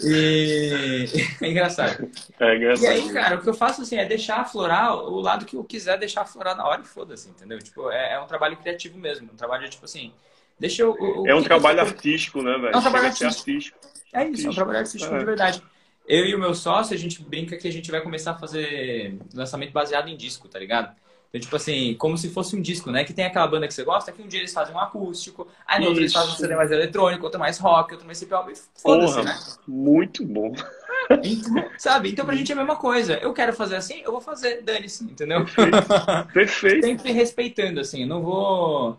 [0.04, 1.06] E
[1.40, 2.10] é engraçado.
[2.38, 2.84] É engraçado.
[2.84, 5.64] E aí, cara, o que eu faço, assim, é deixar aflorar o lado que eu
[5.64, 7.58] quiser deixar aflorar na hora e foda-se, entendeu?
[7.58, 10.12] Tipo, é, é, um trabalho criativo mesmo, um trabalho, tipo assim,
[10.60, 10.92] deixa eu...
[10.92, 12.74] O, é um trabalho artístico, né, velho?
[12.74, 13.50] É um trabalho artístico.
[13.50, 13.78] artístico.
[14.12, 15.18] É isso, é um trabalho artístico é.
[15.20, 15.62] de verdade.
[16.08, 19.18] Eu e o meu sócio, a gente brinca que a gente vai começar a fazer
[19.34, 20.96] lançamento baseado em disco, tá ligado?
[21.28, 23.04] Então, tipo assim, como se fosse um disco, né?
[23.04, 25.80] Que tem aquela banda que você gosta, que um dia eles fazem um acústico, aí
[25.80, 28.48] no outro eles fazem um CD mais eletrônico, outro mais rock, outro mais hip hop,
[28.74, 29.38] foda-se, né?
[29.66, 30.54] Muito bom.
[31.22, 32.10] Então, sabe?
[32.10, 33.14] Então pra gente é a mesma coisa.
[33.18, 35.44] Eu quero fazer assim, eu vou fazer, dane-se, entendeu?
[35.44, 36.32] Perfeito.
[36.32, 36.86] Perfeito.
[36.86, 38.98] Sempre respeitando, assim, não vou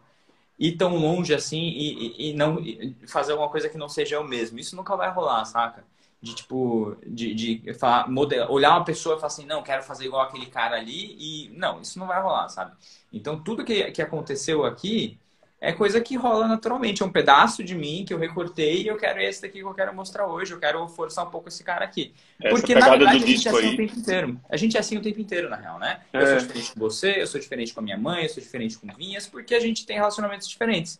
[0.59, 4.15] ir tão longe assim e, e, e não e fazer alguma coisa que não seja
[4.15, 4.59] eu mesmo.
[4.59, 5.83] Isso nunca vai rolar, saca?
[6.21, 10.05] De tipo de, de falar, model, olhar uma pessoa e falar assim não quero fazer
[10.05, 12.73] igual aquele cara ali e não isso não vai rolar sabe?
[13.11, 15.17] Então tudo que, que aconteceu aqui
[15.61, 17.03] é coisa que rola naturalmente.
[17.03, 19.73] É um pedaço de mim que eu recortei e eu quero esse daqui que eu
[19.73, 20.53] quero mostrar hoje.
[20.53, 22.13] Eu quero forçar um pouco esse cara aqui.
[22.41, 23.73] Essa porque na verdade a gente é assim aí.
[23.73, 24.41] o tempo inteiro.
[24.49, 25.99] A gente é assim o tempo inteiro na real né?
[26.13, 26.21] É.
[26.21, 28.77] eu sou diferente com você eu sou diferente com a minha mãe eu sou diferente
[28.77, 30.99] com Vinhas porque a gente tem relacionamentos diferentes.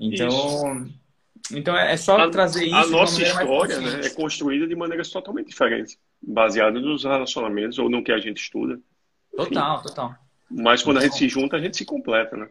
[0.00, 0.94] Então Isso.
[1.50, 2.74] Então é só a, trazer isso.
[2.74, 8.04] A nossa história né, é construída de maneiras totalmente diferentes, baseada nos relacionamentos ou no
[8.04, 8.78] que a gente estuda.
[9.36, 9.88] Total, Enfim.
[9.88, 10.14] total.
[10.50, 12.48] Mas quando a gente se junta, a gente se completa, né?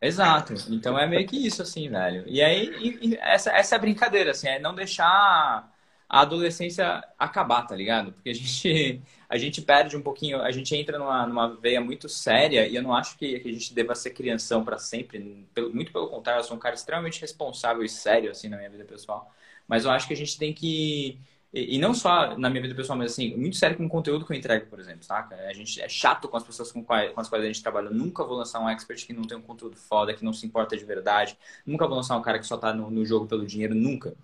[0.00, 0.54] Exato.
[0.68, 2.24] Então é meio que isso, assim, velho.
[2.26, 5.71] E aí, e, e essa, essa é a brincadeira, assim, é não deixar
[6.12, 8.12] a adolescência acabar, tá ligado?
[8.12, 12.06] Porque a gente, a gente perde um pouquinho, a gente entra numa, numa veia muito
[12.06, 15.46] séria e eu não acho que, que a gente deva ser crianção para sempre.
[15.72, 18.84] Muito pelo contrário, eu sou um cara extremamente responsável e sério, assim, na minha vida
[18.84, 19.32] pessoal.
[19.66, 21.18] Mas eu acho que a gente tem que.
[21.54, 24.32] E, não só na minha vida pessoal, mas assim, muito sério com o conteúdo que
[24.32, 25.34] eu entrego, por exemplo, saca?
[25.34, 27.86] A gente é chato com as pessoas com, com as quais a gente trabalha.
[27.86, 30.46] Eu nunca vou lançar um expert que não tem um conteúdo foda, que não se
[30.46, 31.38] importa de verdade.
[31.66, 34.14] Nunca vou lançar um cara que só tá no, no jogo pelo dinheiro, nunca.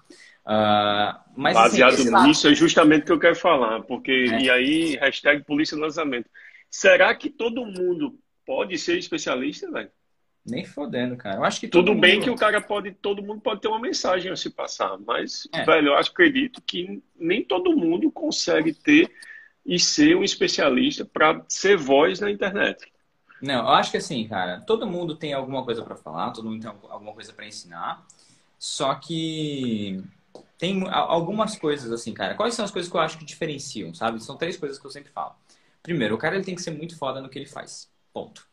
[0.48, 4.40] Uh, mas, assim, Baseado assim, nisso, é justamente o que eu quero falar, porque é.
[4.40, 6.30] e aí, hashtag polícia lançamento.
[6.70, 9.90] Será que todo mundo pode ser especialista, velho?
[10.46, 11.36] Nem fodendo, cara.
[11.36, 12.24] Eu acho que tudo bem mundo...
[12.24, 15.62] que o cara pode, todo mundo pode ter uma mensagem a se passar, mas, é.
[15.64, 19.12] velho, eu acredito que nem todo mundo consegue ter
[19.66, 22.90] e ser um especialista para ser voz na internet.
[23.42, 26.62] Não, eu acho que assim, cara, todo mundo tem alguma coisa para falar, todo mundo
[26.62, 28.02] tem alguma coisa para ensinar,
[28.58, 30.02] só que
[30.58, 32.34] tem algumas coisas assim, cara.
[32.34, 34.22] Quais são as coisas que eu acho que diferenciam, sabe?
[34.22, 35.34] São três coisas que eu sempre falo.
[35.82, 37.88] Primeiro, o cara ele tem que ser muito foda no que ele faz.
[38.12, 38.46] Ponto.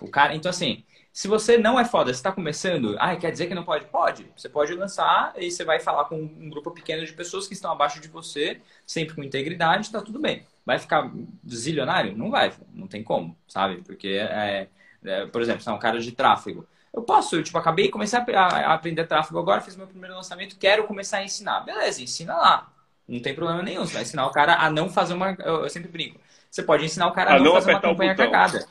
[0.00, 3.46] O cara, então assim, se você não é foda, você está começando, ah, quer dizer
[3.46, 3.84] que não pode?
[3.86, 4.26] Pode.
[4.36, 7.70] Você pode lançar e você vai falar com um grupo pequeno de pessoas que estão
[7.70, 10.44] abaixo de você, sempre com integridade, tá tudo bem.
[10.66, 11.12] Vai ficar
[11.48, 12.16] zilionário?
[12.16, 13.82] Não vai, não tem como, sabe?
[13.82, 14.68] Porque, é,
[15.04, 16.66] é, por exemplo, você é um cara de tráfego.
[16.92, 20.58] Eu posso, eu, tipo, acabei de começar a, aprender tráfego agora, fiz meu primeiro lançamento,
[20.58, 21.60] quero começar a ensinar.
[21.60, 22.72] Beleza, ensina lá.
[23.08, 23.86] Não tem problema nenhum.
[23.86, 25.32] Você vai ensinar o cara a não fazer uma.
[25.40, 26.20] Eu, sempre brinco.
[26.50, 28.66] Você pode ensinar o cara a, a não, fazer uma campanha cagada.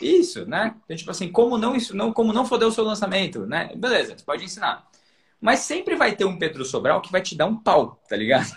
[0.00, 0.74] Isso, né?
[0.84, 3.70] Então, tipo assim, como não, isso, não, como não foder o seu lançamento, né?
[3.76, 4.86] Beleza, você pode ensinar.
[5.40, 8.48] Mas sempre vai ter um Pedro Sobral que vai te dar um pau, tá ligado?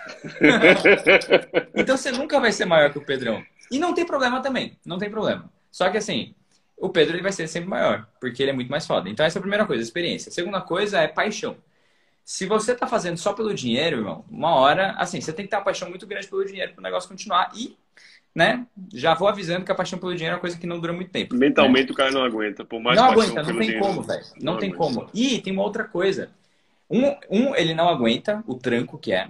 [1.76, 3.44] então você nunca vai ser maior que o Pedrão.
[3.72, 5.50] E não tem problema também, não tem problema.
[5.72, 6.36] Só que assim,
[6.78, 9.10] o Pedro ele vai ser sempre maior, porque ele é muito mais foda.
[9.10, 10.30] Então essa é a primeira coisa, experiência.
[10.30, 11.58] A segunda coisa é paixão.
[12.24, 15.58] Se você tá fazendo só pelo dinheiro, irmão, uma hora, assim, você tem que ter
[15.58, 17.78] uma paixão muito grande pelo dinheiro para o negócio continuar e,
[18.34, 20.92] né, já vou avisando que a paixão pelo dinheiro é uma coisa que não dura
[20.92, 21.36] muito tempo.
[21.36, 21.94] Mentalmente né?
[21.94, 23.80] o cara não aguenta, por mais Não aguenta, não tem dinheiro.
[23.80, 24.24] como, velho.
[24.42, 24.96] Não, não, tem aguenta.
[24.96, 25.10] como.
[25.14, 26.32] E tem uma outra coisa.
[26.90, 29.30] Um, um, ele não aguenta o tranco que é.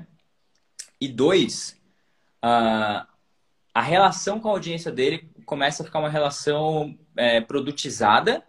[0.99, 1.77] E dois,
[2.43, 3.05] uh,
[3.73, 8.43] a relação com a audiência dele começa a ficar uma relação é, produtizada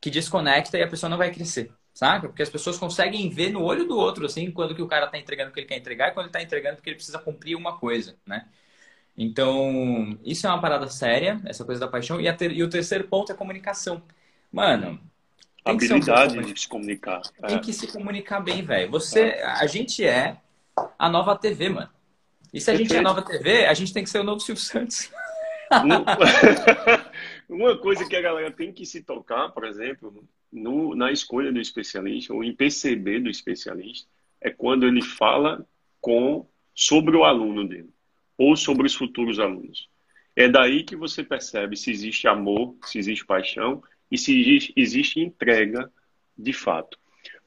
[0.00, 2.28] que desconecta e a pessoa não vai crescer, sabe?
[2.28, 5.18] Porque as pessoas conseguem ver no olho do outro, assim, quando que o cara está
[5.18, 7.56] entregando o que ele quer entregar e quando ele está entregando porque ele precisa cumprir
[7.56, 8.46] uma coisa, né?
[9.16, 12.20] Então, isso é uma parada séria, essa coisa da paixão.
[12.20, 12.50] E, ter...
[12.50, 14.02] e o terceiro ponto é comunicação.
[14.50, 14.98] Mano,
[15.64, 17.20] tem habilidade um de se comunicar.
[17.46, 17.60] Tem é.
[17.60, 18.90] que se comunicar bem, velho.
[18.90, 20.36] Você, a gente é
[20.98, 21.90] a nova TV, mano.
[22.52, 22.88] E se a Perfeito.
[22.90, 25.10] gente é a nova TV, a gente tem que ser o novo Silvio Santos.
[27.52, 31.60] Uma coisa que a galera tem que se tocar, por exemplo, no, na escolha do
[31.60, 34.08] especialista, ou em perceber do especialista,
[34.40, 35.66] é quando ele fala
[36.00, 37.90] com sobre o aluno dele,
[38.38, 39.88] ou sobre os futuros alunos.
[40.34, 45.20] É daí que você percebe se existe amor, se existe paixão e se existe, existe
[45.20, 45.92] entrega
[46.36, 46.98] de fato.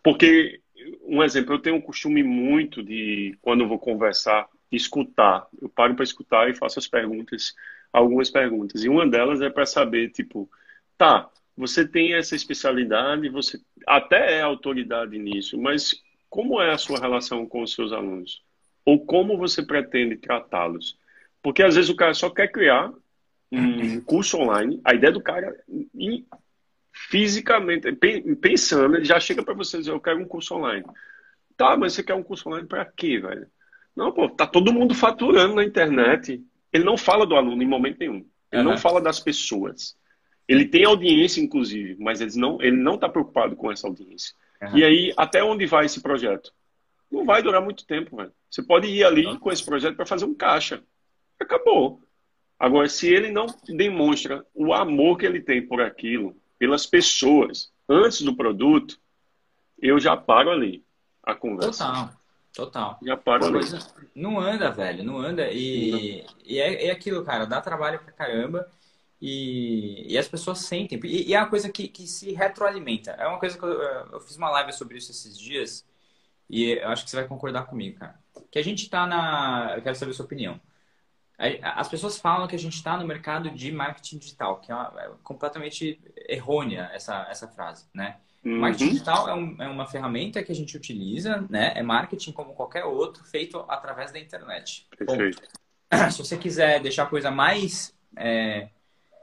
[0.03, 0.61] Porque,
[1.01, 5.47] um exemplo, eu tenho um costume muito de, quando vou conversar, escutar.
[5.59, 7.55] Eu paro para escutar e faço as perguntas,
[7.95, 8.83] algumas perguntas.
[8.83, 10.49] E uma delas é para saber, tipo,
[10.97, 15.95] tá, você tem essa especialidade, você até é autoridade nisso, mas
[16.29, 18.43] como é a sua relação com os seus alunos?
[18.83, 20.97] Ou como você pretende tratá-los?
[21.41, 22.91] Porque às vezes o cara só quer criar
[23.51, 25.55] um curso online, a ideia do cara
[26.91, 27.91] fisicamente,
[28.41, 30.85] pensando, ele já chega para você dizer, eu quero um curso online.
[31.55, 33.47] Tá, mas você quer um curso online para quê, velho?
[33.95, 36.43] Não, pô, tá todo mundo faturando na internet.
[36.75, 38.25] Ele não fala do aluno em momento nenhum.
[38.51, 38.71] Ele uhum.
[38.71, 39.95] não fala das pessoas.
[40.45, 44.35] Ele tem audiência, inclusive, mas ele não, ele não está preocupado com essa audiência.
[44.61, 44.77] Uhum.
[44.77, 46.53] E aí, até onde vai esse projeto?
[47.09, 48.33] Não vai durar muito tempo, velho.
[48.49, 49.39] Você pode ir ali uhum.
[49.39, 50.83] com esse projeto para fazer um caixa.
[51.39, 52.01] Acabou.
[52.59, 58.21] Agora, se ele não demonstra o amor que ele tem por aquilo, pelas pessoas, antes
[58.21, 58.99] do produto,
[59.81, 60.83] eu já paro ali
[61.23, 61.85] a conversa.
[61.85, 62.24] Total.
[62.55, 62.97] Total.
[63.81, 64.07] Já.
[64.15, 65.51] Não anda, velho, não anda.
[65.51, 68.71] E, e é, é aquilo, cara, dá trabalho pra caramba.
[69.21, 70.99] E, e as pessoas sentem.
[71.03, 73.11] E, e, é uma coisa que, que se retroalimenta.
[73.11, 75.85] É uma coisa que eu, eu fiz uma live sobre isso esses dias.
[76.49, 78.17] E eu acho que você vai concordar comigo, cara.
[78.49, 79.73] Que a gente tá na.
[79.75, 80.59] Eu quero saber a sua opinião.
[81.61, 84.93] As pessoas falam que a gente está no mercado de marketing digital, que é, uma,
[84.97, 88.17] é, completamente errônea essa, essa frase, né?
[88.45, 88.59] Uhum.
[88.59, 91.73] Marketing digital é, um, é, uma ferramenta que a gente utiliza, né?
[91.75, 94.87] É marketing como qualquer outro, feito através da internet.
[94.95, 95.41] Perfeito.
[95.91, 98.69] Bom, se você quiser deixar a coisa mais é,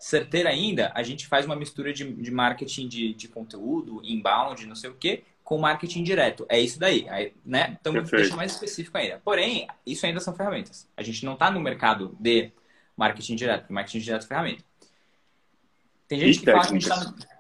[0.01, 4.75] certeira ainda, a gente faz uma mistura de, de marketing de, de conteúdo, inbound, não
[4.75, 6.45] sei o quê, com marketing direto.
[6.49, 7.77] É isso daí, aí, né?
[7.81, 9.21] Então, deixa mais específico ainda.
[9.25, 10.89] Porém, isso ainda são ferramentas.
[10.97, 12.51] A gente não está no mercado de
[12.97, 14.65] marketing direto, porque marketing direto é ferramenta.
[16.09, 16.89] Tem gente e que técnicas.
[16.89, 17.32] fala que a gente está no...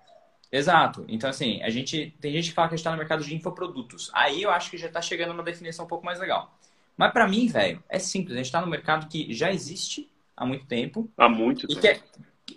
[0.52, 1.04] Exato.
[1.08, 3.34] Então, assim, a gente tem gente que fala que a gente está no mercado de
[3.34, 4.10] infoprodutos.
[4.12, 6.54] Aí eu acho que já está chegando uma definição um pouco mais legal.
[6.94, 8.34] Mas para mim, velho, é simples.
[8.34, 11.10] A gente está no mercado que já existe há muito tempo.
[11.16, 11.78] Há muito tempo.
[11.78, 11.88] E que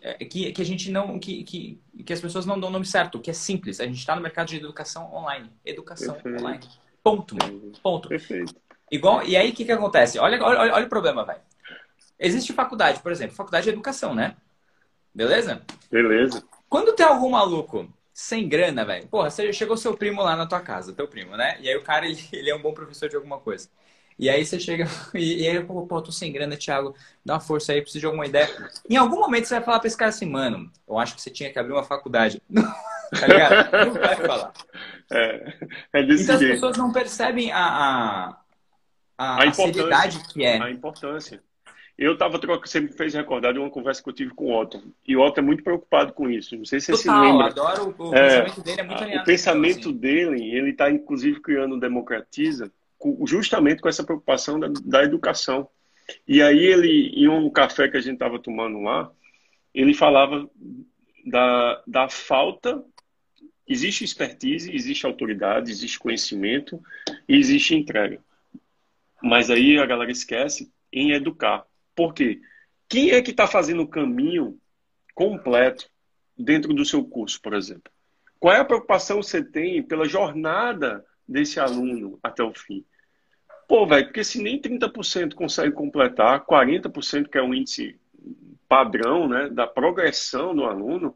[0.02, 1.18] é, que, que a gente não.
[1.18, 3.80] Que, que, que as pessoas não dão o nome certo, que é simples.
[3.80, 5.50] A gente está no mercado de educação online.
[5.64, 6.42] Educação Perfeito.
[6.42, 6.60] online.
[7.02, 7.36] Ponto.
[7.82, 8.10] Ponto.
[8.10, 8.54] Perfeito.
[8.92, 10.20] Igual, e aí o que, que acontece?
[10.20, 11.40] Olha, olha, olha o problema, velho.
[12.20, 14.36] Existe faculdade, por exemplo, faculdade de educação, né?
[15.14, 15.62] Beleza?
[15.92, 16.44] Beleza.
[16.76, 20.60] Quando tem algum maluco sem grana, velho, porra, você chegou seu primo lá na tua
[20.60, 21.56] casa, teu primo, né?
[21.62, 23.70] E aí o cara, ele, ele é um bom professor de alguma coisa.
[24.20, 24.84] E aí você chega
[25.16, 28.06] e, e aí, pô, pô, tô sem grana, Thiago, dá uma força aí, preciso de
[28.08, 28.50] alguma ideia.
[28.90, 31.30] Em algum momento você vai falar pra esse cara assim, mano, eu acho que você
[31.30, 32.42] tinha que abrir uma faculdade.
[32.52, 33.72] tá ligado?
[33.72, 34.54] Não vai falar.
[35.14, 35.54] É,
[35.94, 36.56] é desse então jeito.
[36.56, 38.38] as pessoas não percebem a, a,
[39.18, 40.62] a, a, a seriedade que é.
[40.62, 41.42] A importância.
[41.98, 44.60] Eu tava trocando, você me fez recordar de uma conversa que eu tive com o
[44.60, 44.84] Otto.
[45.08, 46.58] E o Otto é muito preocupado com isso.
[46.58, 47.46] Não sei se você Total, se lembra.
[47.48, 49.22] adoro o, o é, pensamento dele, é muito alinhado.
[49.22, 49.98] O pensamento assim.
[49.98, 52.70] dele, ele está inclusive criando o Democratiza,
[53.26, 55.70] justamente com essa preocupação da, da educação.
[56.28, 59.10] E aí ele, em um café que a gente estava tomando lá,
[59.74, 60.50] ele falava
[61.26, 62.84] da, da falta.
[63.68, 66.80] Existe expertise, existe autoridade, existe conhecimento
[67.28, 68.20] e existe entrega.
[69.24, 71.66] Mas aí a galera esquece em educar.
[71.96, 72.42] Por quê?
[72.88, 74.60] Quem é que está fazendo o caminho
[75.14, 75.90] completo
[76.38, 77.92] dentro do seu curso, por exemplo?
[78.40, 82.86] Qual é a preocupação que você tem pela jornada desse aluno até o fim?
[83.68, 88.00] Pô, velho, porque se nem 30% consegue completar, 40% que é um índice
[88.68, 91.16] padrão, né, da progressão do aluno,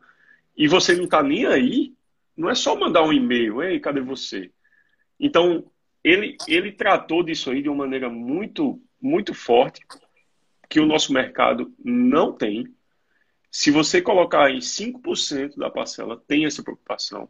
[0.55, 1.93] e você não está nem aí,
[2.35, 4.51] não é só mandar um e-mail, ei, cadê você?
[5.19, 5.65] Então,
[6.03, 9.81] ele, ele tratou disso aí de uma maneira muito, muito forte,
[10.69, 12.73] que o nosso mercado não tem.
[13.51, 17.27] Se você colocar em 5% da parcela, tem essa preocupação.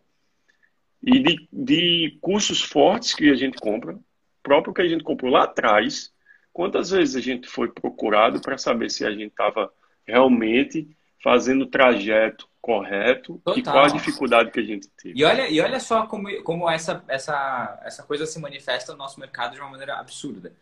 [1.02, 3.98] E de, de cursos fortes que a gente compra,
[4.44, 6.14] próprio que a gente comprou lá atrás,
[6.52, 9.72] quantas vezes a gente foi procurado para saber se a gente estava
[10.06, 10.90] realmente
[11.24, 13.58] fazendo o trajeto correto Total.
[13.58, 15.18] e qual a dificuldade que a gente teve.
[15.18, 19.20] E olha, e olha só como, como essa, essa, essa coisa se manifesta no nosso
[19.20, 20.54] mercado de uma maneira absurda.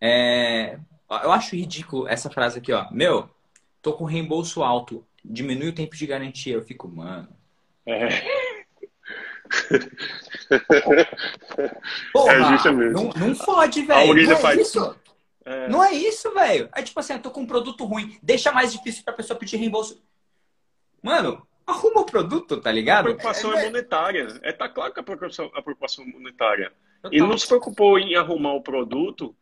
[0.00, 0.78] É,
[1.10, 2.90] eu acho ridículo essa frase aqui, ó.
[2.90, 3.30] Meu,
[3.80, 6.54] tô com reembolso alto, diminui o tempo de garantia.
[6.54, 7.28] Eu fico, mano.
[7.86, 8.08] É.
[12.12, 12.92] Porra, é justamente.
[12.92, 14.14] Não, não fode, velho.
[14.14, 14.60] Não é faz...
[14.60, 14.96] isso.
[15.44, 15.68] É...
[15.68, 16.68] Não é isso, velho.
[16.74, 18.18] É tipo assim, eu tô com um produto ruim.
[18.22, 20.02] Deixa mais difícil pra pessoa pedir reembolso.
[21.02, 23.00] Mano, arruma o produto, tá ligado?
[23.00, 24.28] A preocupação é, é monetária.
[24.42, 26.72] É, tá claro que a preocupação, a preocupação monetária.
[27.02, 27.16] Total.
[27.16, 29.34] Ele não se preocupou em arrumar o produto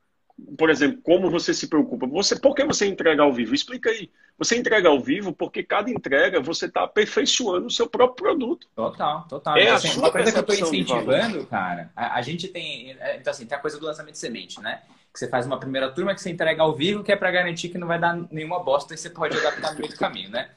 [0.58, 2.06] por exemplo, como você se preocupa?
[2.06, 3.54] Você, por que você entrega ao vivo?
[3.54, 4.10] Explica aí.
[4.38, 8.68] Você entrega ao vivo porque cada entrega você está aperfeiçoando o seu próprio produto.
[8.74, 9.56] Total, total.
[9.56, 12.94] É então, assim, uma coisa que eu estou incentivando, cara, a, a, gente tem.
[13.00, 14.82] É, então, assim, tem a coisa do lançamento de semente, né?
[15.10, 17.70] Que você faz uma primeira turma que você entrega ao vivo, que é para garantir
[17.70, 20.50] que não vai dar nenhuma bosta e você pode adaptar no meio do caminho, né?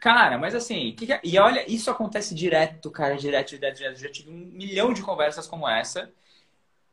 [0.00, 1.20] Cara, mas assim, que que é?
[1.22, 3.98] e olha, isso acontece direto, cara, direto, direto, direto.
[3.98, 6.10] Já tive um milhão de conversas como essa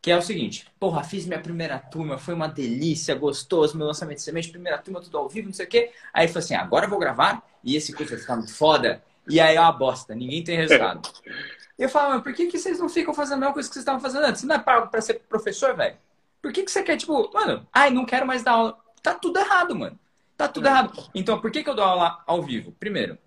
[0.04, 4.18] que é o seguinte, porra, fiz minha primeira turma, foi uma delícia, gostoso, meu lançamento
[4.18, 5.94] de semente, primeira turma, tudo ao vivo, não sei o quê.
[6.14, 9.02] Aí falou assim, agora eu vou gravar e esse curso vai ficar muito foda.
[9.30, 11.10] E aí é uma bosta, ninguém tem resultado.
[11.80, 13.82] eu falo, mas por que, que vocês não ficam fazendo a mesma coisa que vocês
[13.82, 14.42] estavam fazendo antes?
[14.42, 15.96] Você não é pago pra ser professor, velho?
[16.42, 18.78] Por que, que você quer, tipo, mano, ai, não quero mais dar aula.
[19.02, 19.98] Tá tudo errado, mano.
[20.36, 21.10] Tá tudo errado.
[21.16, 22.74] Então, por que, que eu dou aula ao vivo?
[22.74, 23.18] Primeiro,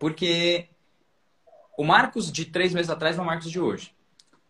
[0.00, 0.70] porque
[1.76, 3.94] o Marcos de três meses atrás não é o Marcos de hoje.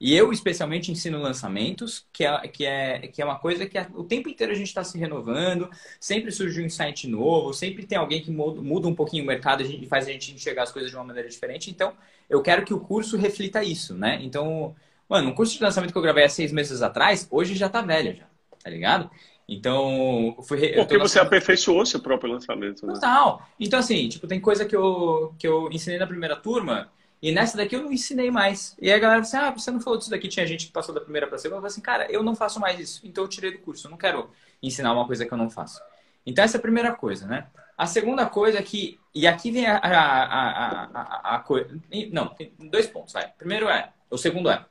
[0.02, 4.02] E eu, especialmente, ensino lançamentos, que é, que é, que é uma coisa que o
[4.02, 8.20] tempo inteiro a gente está se renovando, sempre surge um insight novo, sempre tem alguém
[8.20, 10.96] que muda, muda um pouquinho o mercado e faz a gente enxergar as coisas de
[10.96, 11.70] uma maneira diferente.
[11.70, 11.92] Então,
[12.28, 14.18] eu quero que o curso reflita isso, né?
[14.22, 14.74] Então,
[15.08, 17.80] mano, um curso de lançamento que eu gravei há seis meses atrás, hoje já tá
[17.80, 18.26] velho, já,
[18.60, 19.08] tá ligado?
[19.48, 20.72] Então, fui re...
[20.72, 22.94] Porque você aperfeiçoou seu próprio lançamento, né?
[22.94, 23.48] Total.
[23.60, 26.90] Então, assim, tipo, tem coisa que eu, que eu ensinei na primeira turma
[27.22, 28.76] e nessa daqui eu não ensinei mais.
[28.80, 31.00] E a galera disse, ah, você não falou disso daqui, tinha gente que passou da
[31.00, 31.58] primeira para a segunda.
[31.58, 33.00] Eu falei assim, cara, eu não faço mais isso.
[33.04, 33.86] Então eu tirei do curso.
[33.86, 34.28] Eu não quero
[34.60, 35.80] ensinar uma coisa que eu não faço.
[36.26, 37.46] Então essa é a primeira coisa, né?
[37.78, 41.80] A segunda coisa é que, e aqui vem a, a, a, a, coisa.
[42.10, 43.28] Não, tem dois pontos, vai.
[43.38, 44.66] Primeiro é, o segundo é.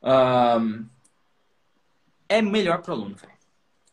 [0.00, 0.86] Um,
[2.28, 3.16] é melhor para o aluno.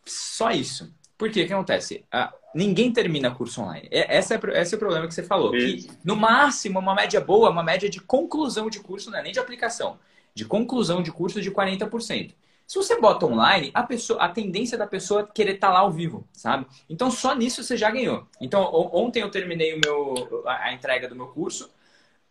[0.05, 0.93] Só isso.
[1.17, 1.43] Por quê?
[1.43, 2.05] O que acontece?
[2.53, 3.87] Ninguém termina curso online.
[3.91, 5.51] Esse é, esse é o problema que você falou.
[5.51, 9.31] Que, no máximo, uma média boa, uma média de conclusão de curso, não é nem
[9.31, 9.97] de aplicação,
[10.33, 12.33] de conclusão de curso de 40%.
[12.67, 15.79] Se você bota online, a, pessoa, a tendência da pessoa é querer estar tá lá
[15.79, 16.65] ao vivo, sabe?
[16.89, 18.25] Então, só nisso você já ganhou.
[18.39, 21.69] Então, ontem eu terminei o meu, a entrega do meu curso.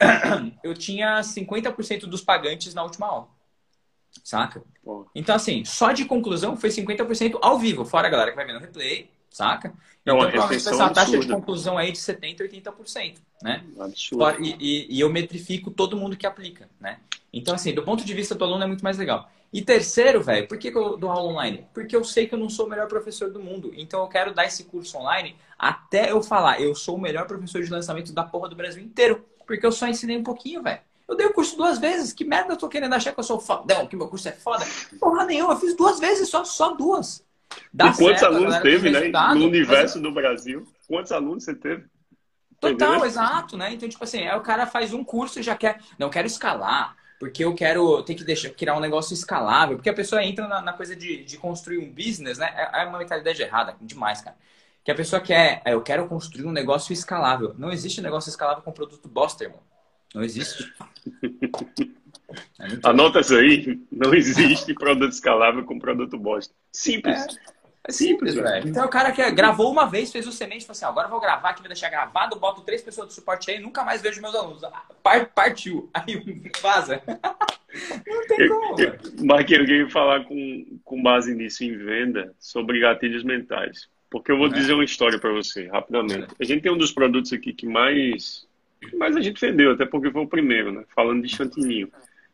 [0.64, 3.28] Eu tinha 50% dos pagantes na última aula.
[4.24, 4.62] Saca?
[5.14, 7.84] Então, assim, só de conclusão foi 50% ao vivo.
[7.84, 9.72] Fora a galera que vai ver no replay, saca?
[10.02, 13.64] Então, é então, provavelmente uma taxa de conclusão aí de 70%, 80%, né?
[13.78, 14.42] Absurdo.
[14.42, 16.98] E, e, e, eu metrifico todo mundo que aplica, né?
[17.32, 19.30] Então, assim, do ponto de vista do aluno é muito mais legal.
[19.52, 21.66] E terceiro, velho, por que, que eu dou aula online?
[21.74, 23.72] Porque eu sei que eu não sou o melhor professor do mundo.
[23.76, 27.62] Então, eu quero dar esse curso online até eu falar, eu sou o melhor professor
[27.62, 29.24] de lançamento da porra do Brasil inteiro.
[29.46, 30.80] Porque eu só ensinei um pouquinho, velho.
[31.08, 32.12] Eu dei o curso duas vezes.
[32.12, 34.64] Que merda eu tô querendo achar que eu sou fodão, que meu curso é foda?
[35.00, 37.24] Porra nenhuma, eu fiz duas vezes só, só duas.
[37.72, 39.08] Dá e quantos certo, alunos teve, né?
[39.34, 40.02] No universo mas...
[40.02, 41.84] do Brasil, quantos alunos você teve?
[42.60, 43.06] Total, Entendeu?
[43.06, 43.72] exato, né?
[43.72, 45.80] Então, tipo assim, aí o cara faz um curso e já quer.
[45.98, 49.76] Não, quero escalar, porque eu quero ter que deixar, criar um negócio escalável.
[49.76, 52.52] Porque a pessoa entra na, na coisa de, de, construir um business, né?
[52.54, 54.36] É, é uma mentalidade errada, demais, cara.
[54.84, 57.54] Que a pessoa quer, é, eu quero construir um negócio escalável.
[57.56, 59.60] Não existe negócio escalável com produto bosta, irmão.
[60.14, 60.70] Não existe.
[62.58, 63.80] É Anota isso aí.
[63.90, 66.54] Não existe produto escalável com produto bosta.
[66.72, 67.18] Simples.
[67.18, 68.68] É, é simples, velho.
[68.68, 71.10] Então o cara que gravou uma vez, fez o semente e falou assim: agora eu
[71.10, 74.20] vou gravar aqui, vou deixar gravado, boto três pessoas do suporte aí nunca mais vejo
[74.20, 74.62] meus alunos.
[75.34, 75.90] Partiu.
[75.94, 77.02] Aí vaza.
[78.06, 78.76] Não tem como.
[79.24, 83.88] Marquinhos, eu queria falar com, com base nisso em venda sobre gatilhos mentais.
[84.10, 84.50] Porque eu vou é.
[84.50, 86.26] dizer uma história para você, rapidamente.
[86.40, 88.44] A gente tem um dos produtos aqui que mais
[88.94, 90.84] mas a gente vendeu, até porque foi o primeiro, né?
[90.94, 91.90] Falando de chantininho.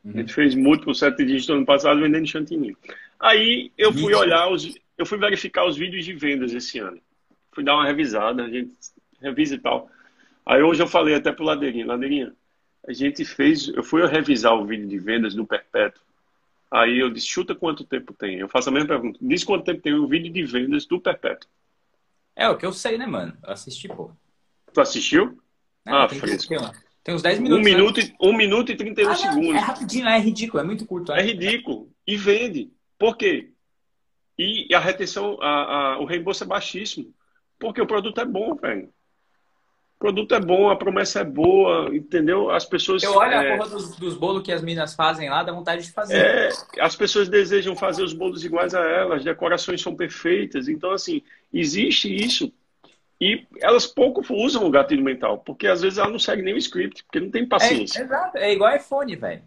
[0.07, 0.13] Uhum.
[0.15, 2.77] A gente fez múltiplos sete dígitos no ano passado vendendo chantininho.
[3.19, 7.01] Aí eu fui olhar os, eu fui verificar os vídeos de vendas esse ano.
[7.53, 8.73] Fui dar uma revisada, a gente
[9.21, 9.91] revisa e tal.
[10.45, 12.33] Aí hoje eu falei até pro Ladeirinha, Ladeirinha,
[12.87, 16.01] a gente fez, eu fui revisar o vídeo de vendas do Perpétuo.
[16.71, 18.39] Aí eu disse, chuta quanto tempo tem.
[18.39, 19.19] Eu faço a mesma pergunta.
[19.21, 21.49] Diz quanto tempo tem o vídeo de vendas do Perpétuo.
[22.37, 23.37] É o que eu sei, né, mano?
[23.43, 24.11] Eu assisti, pô.
[24.73, 25.39] Tu assistiu?
[25.85, 26.55] É, ah, fresco.
[27.07, 27.61] Tem uns 10 minutos.
[27.61, 27.71] Um né?
[27.77, 29.55] minuto, um minuto e 31 ah, segundos.
[29.55, 31.13] É rapidinho, é ridículo, é muito curto.
[31.13, 31.89] É, é ridículo.
[32.05, 32.73] E vende.
[32.99, 33.53] Por quê?
[34.37, 37.15] E a retenção, a, a, o reembolso é baixíssimo.
[37.61, 38.89] Porque o produto é bom, velho.
[38.89, 42.51] O produto é bom, a promessa é boa, entendeu?
[42.51, 43.05] As pessoas.
[43.05, 43.53] Eu olho é...
[43.53, 46.17] a porra dos, dos bolos que as minas fazem lá, dá vontade de fazer.
[46.17, 46.51] É,
[46.81, 50.67] as pessoas desejam fazer os bolos iguais a elas, decorações são perfeitas.
[50.67, 51.23] Então, assim,
[51.55, 52.53] existe isso
[53.21, 56.59] e elas pouco usam o gatilho mental, porque às vezes ela não segue nem o
[56.59, 58.01] script, porque não tem paciência.
[58.01, 59.43] É, exato, é igual iPhone, velho.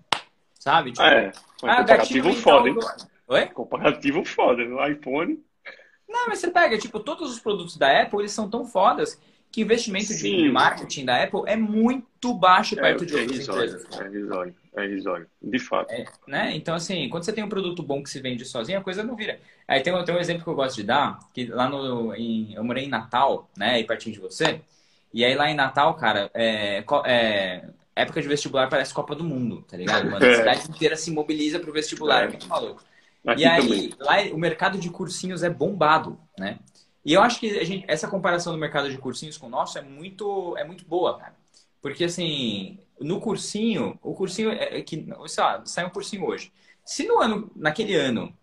[0.59, 0.91] Sabe?
[0.91, 1.32] Tipo, é,
[1.63, 2.80] ah, comparativo foda, hein?
[3.28, 3.45] Oi?
[3.47, 5.39] Comparativo foda no iPhone.
[6.07, 9.61] Não, mas você pega, tipo, todos os produtos da Apple, eles são tão fodas que
[9.61, 13.65] o investimento de marketing da Apple é muito baixo é, perto é, de outras risório,
[13.65, 13.99] empresas.
[13.99, 15.91] É risório, é risório, de fato.
[15.91, 16.55] É, né?
[16.55, 19.15] Então, assim, quando você tem um produto bom que se vende sozinho, a coisa não
[19.15, 19.39] vira.
[19.67, 22.13] Aí tem, tem um exemplo que eu gosto de dar, que lá no...
[22.15, 24.61] Em, eu morei em Natal, né, aí pertinho de você,
[25.13, 29.63] e aí lá em Natal, cara, é, é, época de vestibular parece Copa do Mundo,
[29.67, 30.09] tá ligado?
[30.09, 30.26] Mano?
[30.26, 32.84] A cidade inteira se mobiliza pro vestibular, é, é muito maluco.
[33.26, 33.93] Aqui e aí, também.
[33.99, 36.59] lá o mercado de cursinhos é bombado, né?
[37.03, 39.82] E eu acho que gente, essa comparação do mercado de cursinhos com o nosso é
[39.82, 41.34] muito, é muito boa, cara.
[41.82, 46.52] Porque, assim, no cursinho, o cursinho é, é que, sei lá, sai um cursinho hoje.
[46.86, 48.36] Se no ano, naquele ano,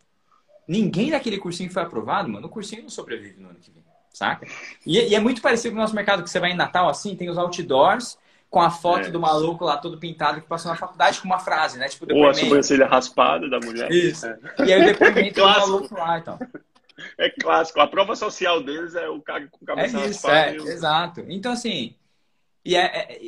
[0.66, 3.82] ninguém daquele cursinho foi aprovado, mano, o cursinho não sobrevive no ano que vem,
[4.12, 4.46] saca?
[4.86, 7.16] E, e é muito parecido com o nosso mercado, que você vai em Natal, assim,
[7.16, 9.10] tem os outdoors com a foto é.
[9.10, 11.88] do maluco lá todo pintado que passou na faculdade com uma frase, né?
[11.88, 13.90] Tipo, Ou a sobrancelha raspada da mulher.
[13.90, 14.26] Isso.
[14.26, 14.38] É.
[14.64, 16.38] E aí o depoimento do maluco lá, então.
[17.18, 17.80] É clássico.
[17.80, 21.24] A prova social deles é o cara com cabeça é isso, É, exato.
[21.28, 21.94] Então, assim...
[22.64, 23.20] E é, é,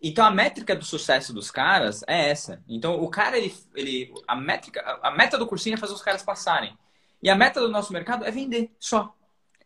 [0.00, 2.62] então, a métrica do sucesso dos caras é essa.
[2.68, 3.54] Então, o cara, ele...
[3.74, 6.76] ele a, métrica, a meta do cursinho é fazer os caras passarem.
[7.22, 9.12] E a meta do nosso mercado é vender, só.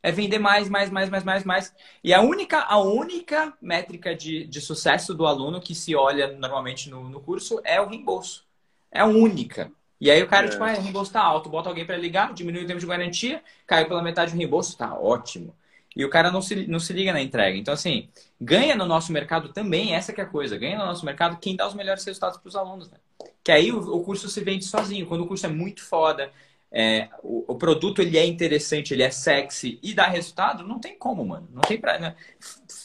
[0.02, 1.74] É vender mais, mais, mais, mais, mais, mais.
[2.02, 6.90] E a única, a única métrica de, de sucesso do aluno que se olha normalmente
[6.90, 8.44] no, no curso é o reembolso.
[8.90, 9.70] É a única.
[10.00, 10.48] E aí o cara, é.
[10.48, 13.40] tipo, ah, o reembolso tá alto, bota alguém para ligar, diminui o tempo de garantia,
[13.66, 15.54] caiu pela metade o reembolso, tá ótimo.
[15.94, 17.56] E o cara não se, não se liga na entrega.
[17.56, 18.08] Então, assim,
[18.40, 21.54] ganha no nosso mercado também, essa que é a coisa, ganha no nosso mercado quem
[21.54, 22.98] dá os melhores resultados para os alunos, né?
[23.44, 25.06] Que aí o, o, curso se vende sozinho.
[25.06, 26.30] Quando o curso é muito foda,
[26.70, 30.96] é, o, o, produto ele é interessante, ele é sexy e dá resultado, não tem
[30.96, 31.48] como, mano.
[31.52, 31.98] Não tem pra.
[31.98, 32.16] Né?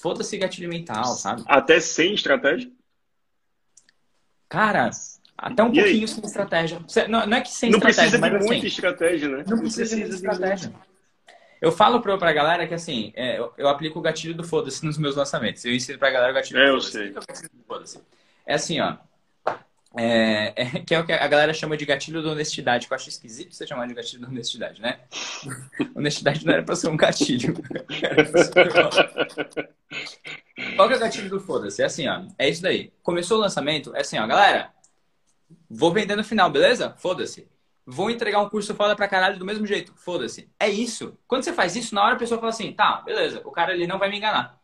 [0.02, 1.44] Foda-se gatilho mental, sabe?
[1.48, 2.70] Até sem estratégia?
[4.50, 4.90] Cara,
[5.38, 6.08] até um e pouquinho aí?
[6.08, 6.80] sem estratégia.
[7.08, 9.44] Não, não, é que sem não estratégia, precisa de muita assim, estratégia, né?
[9.48, 10.74] Não, não precisa, precisa de estratégia.
[11.62, 14.86] Eu falo pra, pra galera que assim, é, eu, eu, aplico o gatilho do foda-se
[14.86, 15.66] nos meus lançamentos.
[15.66, 16.98] Eu ensino pra galera o gatilho é, do foda-se.
[16.98, 18.02] Eu sei.
[18.46, 18.96] É assim, ó.
[20.00, 22.96] É, é, que é o que a galera chama de gatilho da honestidade, que eu
[22.96, 25.00] acho esquisito você chamar de gatilho da honestidade, né?
[25.96, 27.56] honestidade não era pra ser um gatilho.
[30.76, 31.82] Qual que é o gatilho do foda-se?
[31.82, 32.28] É assim, ó.
[32.38, 32.94] É isso daí.
[33.02, 34.72] Começou o lançamento, é assim, ó, galera.
[35.70, 36.94] Vou vender no final, beleza?
[36.98, 37.48] Foda-se.
[37.90, 39.94] Vou entregar um curso foda pra caralho do mesmo jeito.
[39.96, 40.50] Foda-se.
[40.60, 41.18] É isso.
[41.26, 43.88] Quando você faz isso, na hora a pessoa fala assim, tá, beleza, o cara ele
[43.88, 44.60] não vai me enganar.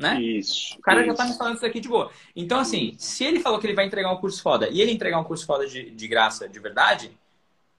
[0.00, 0.18] Né?
[0.18, 0.78] Isso.
[0.78, 1.08] O cara isso.
[1.10, 2.10] já tá me falando isso aqui de boa.
[2.34, 5.20] Então, assim, se ele falou que ele vai entregar um curso foda e ele entregar
[5.20, 7.10] um curso foda de, de graça, de verdade,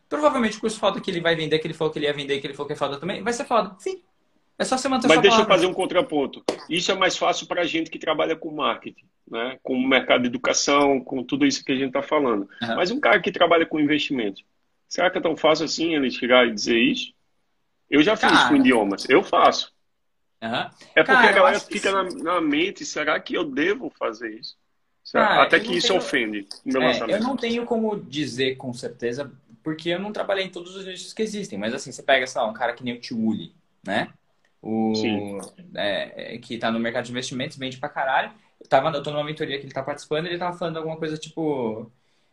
[0.07, 2.39] provavelmente o curso foda que ele vai vender, que ele falou que ele ia vender,
[2.39, 3.75] que ele falou que é foda também, vai ser foda.
[3.79, 4.03] Sim.
[4.59, 5.53] É só você manter Mas deixa palavra.
[5.53, 6.43] eu fazer um contraponto.
[6.69, 9.57] Isso é mais fácil para a gente que trabalha com marketing, né?
[9.63, 12.41] com o mercado de educação, com tudo isso que a gente está falando.
[12.61, 12.75] Uhum.
[12.75, 14.43] Mas um cara que trabalha com investimento,
[14.89, 17.13] será que é tão fácil assim ele chegar e dizer isso?
[17.89, 18.49] Eu já fiz cara.
[18.49, 19.71] com idiomas, eu faço.
[20.41, 20.49] Uhum.
[20.51, 24.57] É porque cara, a galera fica na, na, mente, será que eu devo fazer isso?
[25.11, 25.99] Cara, Até que isso tenho...
[25.99, 27.15] ofende o meu é, lançamento.
[27.15, 29.31] Eu não tenho como dizer com certeza,
[29.63, 31.57] porque eu não trabalhei em todos os nichos que existem.
[31.57, 33.53] Mas assim, você pega, sei lá, um cara que nem o Tiuli,
[33.85, 34.09] né?
[34.61, 35.39] o,
[35.75, 38.31] é, que está no mercado de investimentos, vende pra caralho.
[38.59, 41.17] Eu, tava, eu tô numa mentoria que ele tá participando ele tava falando alguma coisa
[41.17, 41.89] tipo: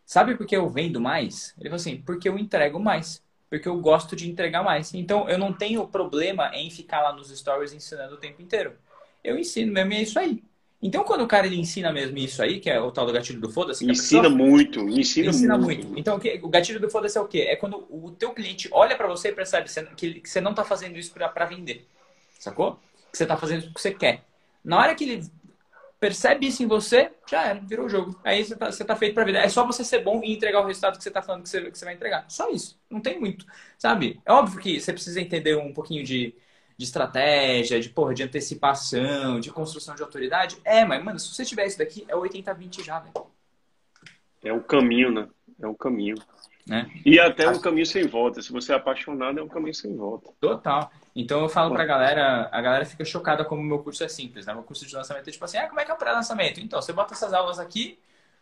[0.07, 1.53] Sabe por que eu vendo mais?
[1.59, 3.21] Ele falou assim: Porque eu entrego mais.
[3.51, 4.95] Porque eu gosto de entregar mais.
[4.95, 8.75] Então eu não tenho problema em ficar lá nos stories ensinando o tempo inteiro.
[9.23, 10.43] Eu ensino mesmo e é isso aí.
[10.81, 13.41] Então, quando o cara ele ensina mesmo isso aí, que é o tal do gatilho
[13.41, 13.85] do foda-se...
[13.85, 14.37] Ensina pessoa...
[14.37, 15.87] muito, ensina, ensina muito.
[15.87, 15.99] muito.
[15.99, 17.47] Então, o gatilho do foda-se é o quê?
[17.49, 20.99] É quando o teu cliente olha para você e percebe que você não está fazendo
[20.99, 21.89] isso para vender.
[22.39, 22.79] Sacou?
[23.11, 24.23] Que você está fazendo o que você quer.
[24.63, 25.25] Na hora que ele
[26.07, 28.17] percebe isso em você, já era, virou o jogo.
[28.23, 29.41] Aí você tá, você tá feito pra vida.
[29.41, 31.69] É só você ser bom e entregar o resultado que você tá falando que você,
[31.69, 32.25] que você vai entregar.
[32.29, 32.79] Só isso.
[32.89, 33.45] Não tem muito.
[33.77, 34.21] Sabe?
[34.25, 36.33] É óbvio que você precisa entender um pouquinho de,
[36.79, 40.59] de estratégia, de, porra, de antecipação, de construção de autoridade.
[40.65, 43.27] É, mas, mano, se você tiver isso daqui, é 80-20 já, velho.
[44.45, 45.29] É o caminho, né?
[45.61, 46.15] É o caminho.
[46.65, 46.89] Né?
[47.05, 48.41] E até um caminho sem volta.
[48.41, 50.31] Se você é apaixonado, é um caminho sem volta.
[50.41, 50.89] Total.
[51.19, 54.45] Então eu falo pra galera, a galera fica chocada como o meu curso é simples,
[54.45, 54.53] né?
[54.53, 56.61] Meu curso de lançamento é tipo assim, ah, como é que é o pré-lançamento?
[56.61, 57.99] Então, você bota essas aulas aqui,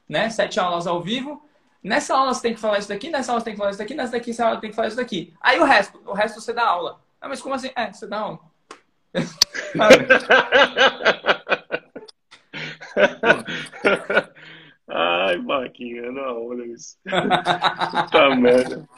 [0.09, 0.29] né?
[0.29, 1.41] Sete aulas ao vivo.
[1.81, 3.79] Nessa aula você tem que falar isso daqui, nessa aula você tem que falar isso
[3.79, 5.33] daqui, nessa daqui você tem que falar isso daqui.
[5.41, 7.01] Aí o resto, o resto você dá aula.
[7.21, 7.71] Ah, mas como assim?
[7.77, 8.41] É, você dá aula.
[15.27, 16.97] Ai, Marquinhos, não, olha isso.
[17.03, 18.89] Puta merda.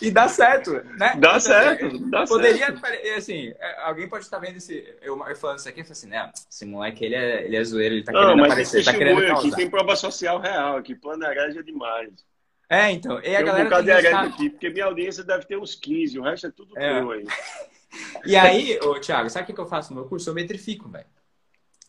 [0.00, 1.14] E dá certo, né?
[1.18, 2.84] Dá certo, dá Poderia, certo.
[3.16, 6.66] assim, é, alguém pode estar vendo esse, eu falando isso aqui e assim, né, esse
[6.66, 9.32] moleque, ele é, ele é zoeiro, ele tá não, querendo mas aparecer, ele tá querendo
[9.32, 12.12] aqui, tem prova social real aqui, plano é demais.
[12.68, 13.60] É, então, e a tem galera...
[13.60, 14.24] Um bocado de estar...
[14.24, 17.00] aqui, porque minha audiência deve ter uns 15, o resto é tudo é.
[17.00, 17.24] teu aí.
[18.26, 20.28] e aí, ô, Thiago, sabe o que eu faço no meu curso?
[20.28, 21.06] Eu metrifico, velho.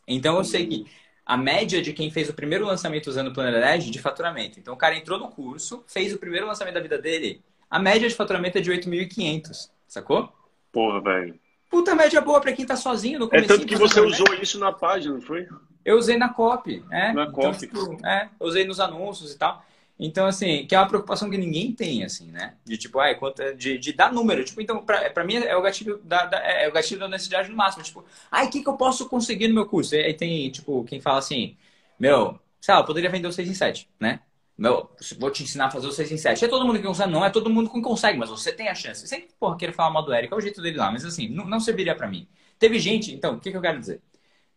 [0.08, 0.86] Então eu sei que
[1.26, 4.60] a média de quem fez o primeiro lançamento usando o Planner Edge de faturamento.
[4.60, 8.08] Então o cara entrou no curso, fez o primeiro lançamento da vida dele, a média
[8.08, 10.32] de faturamento é de 8.500, sacou?
[10.72, 11.40] Porra, velho.
[11.70, 13.46] Puta média boa pra quem tá sozinho no começo.
[13.46, 15.48] É tanto que você usou isso na página, não foi?
[15.84, 17.12] Eu usei na copy, é.
[17.12, 17.58] Na então, copy.
[17.60, 19.64] Tipo, é, usei nos anúncios e tal.
[19.98, 22.56] Então, assim, que é uma preocupação que ninguém tem, assim, né?
[22.66, 24.44] De tipo, ai, quanto, de, de dar número.
[24.44, 27.50] Tipo, então, pra, pra mim é o gatilho da, da é o gatilho da necessidade
[27.50, 27.84] no máximo.
[27.84, 29.96] Tipo, ai, o que, que eu posso conseguir no meu curso?
[29.96, 31.56] E aí tem, tipo, quem fala assim,
[32.00, 34.20] meu, sei lá, eu poderia vender o 6 em 7, né?
[34.58, 34.90] Meu,
[35.20, 36.46] vou te ensinar a fazer o 6 em 7.
[36.46, 37.12] É todo mundo que consegue?
[37.12, 39.08] Não, é todo mundo que consegue, mas você tem a chance.
[39.08, 41.46] Sempre, porra, querer falar mal do Eric, é o jeito dele lá, mas assim, não,
[41.46, 42.28] não serviria para mim.
[42.58, 44.02] Teve gente, então, o que, que eu quero dizer?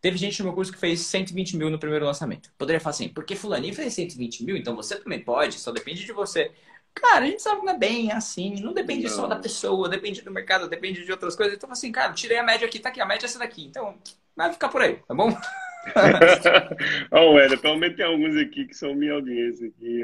[0.01, 2.51] Teve gente no meu curso que fez 120 mil no primeiro lançamento.
[2.57, 6.13] Poderia falar assim, porque fulaninho fez 120 mil, então você também pode, só depende de
[6.13, 6.51] você.
[6.93, 9.09] Cara, a gente sabe que não é bem assim, não depende não.
[9.09, 11.55] só da pessoa, depende do mercado, depende de outras coisas.
[11.55, 13.65] Então, assim, cara, tirei a média aqui, tá aqui, a média é essa daqui.
[13.65, 13.97] Então,
[14.35, 15.29] vai ficar por aí, tá bom?
[17.11, 20.03] Ó, oh, Éder, pelo menos tem alguns aqui que são minha audiência aqui.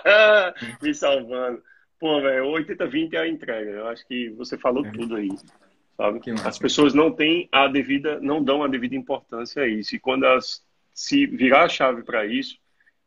[0.82, 1.62] Me salvando.
[1.98, 3.70] Pô, velho, 80-20 é a entrega.
[3.70, 4.90] Eu acho que você falou é.
[4.90, 5.30] tudo aí
[5.96, 6.20] sabe?
[6.44, 9.94] As pessoas não têm a devida, não dão a devida importância a isso.
[9.96, 12.58] E quando elas se virar a chave para isso,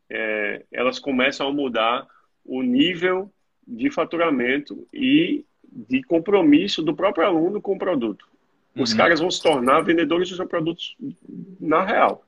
[0.10, 2.08] é, elas começam a mudar
[2.46, 3.32] o nível
[3.68, 8.28] de faturamento e de compromisso do próprio aluno com o produto.
[8.76, 8.98] Os uhum.
[8.98, 10.96] caras vão se tornar vendedores dos seus produtos
[11.60, 12.24] na real.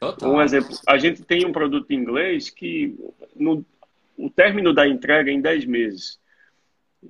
[0.00, 0.32] Total.
[0.32, 2.94] Um exemplo, a gente tem um produto em inglês que
[3.34, 3.64] no,
[4.16, 6.18] o término da entrega é em 10 meses.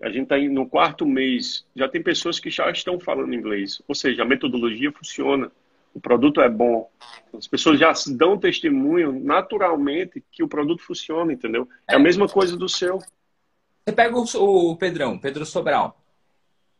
[0.02, 3.80] A gente está no quarto mês, já tem pessoas que já estão falando inglês.
[3.86, 5.50] Ou seja, a metodologia funciona,
[5.92, 6.90] o produto é bom.
[7.36, 11.68] As pessoas já dão testemunho naturalmente que o produto funciona, entendeu?
[11.88, 12.98] É, é a mesma coisa do seu.
[12.98, 16.00] Você pega o, o Pedrão, Pedro Sobral.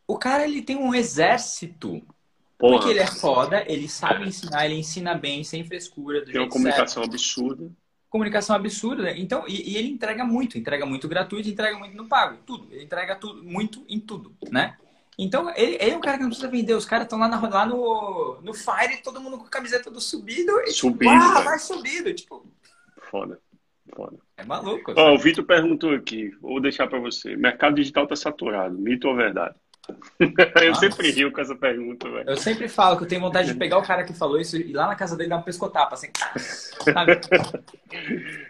[0.07, 2.03] O cara, ele tem um exército.
[2.59, 2.79] Porra.
[2.79, 6.25] Porque ele é foda, ele sabe ensinar, ele ensina bem, sem frescura.
[6.25, 7.15] tem uma comunicação certo.
[7.15, 7.71] absurda
[8.15, 9.03] comunicação absurda.
[9.03, 9.15] Né?
[9.19, 12.69] Então, e, e, ele entrega muito, entrega muito gratuito, entrega muito no pago, tudo.
[12.71, 14.77] Ele entrega tudo, muito em tudo, né?
[15.19, 16.75] Então, ele, ele é um cara que não precisa vender.
[16.75, 20.53] Os caras estão lá, lá no, no Fire, todo mundo com a camiseta do subido.
[20.61, 21.11] E, tipo, subido.
[21.11, 22.15] Tipo, vai subido.
[22.15, 22.47] Tipo...
[23.11, 23.41] Foda.
[23.93, 24.17] Foda.
[24.37, 24.93] É maluco.
[24.97, 27.37] Ó, o Vitor perguntou aqui, vou deixar para você.
[27.37, 29.57] Mercado digital tá saturado, mito ou verdade?
[30.19, 30.81] eu Nossa.
[30.81, 32.31] sempre rio com essa pergunta, velho.
[32.31, 34.71] Eu sempre falo que eu tenho vontade de pegar o cara que falou isso e
[34.71, 36.09] ir lá na casa dele dar um pescotapa, assim.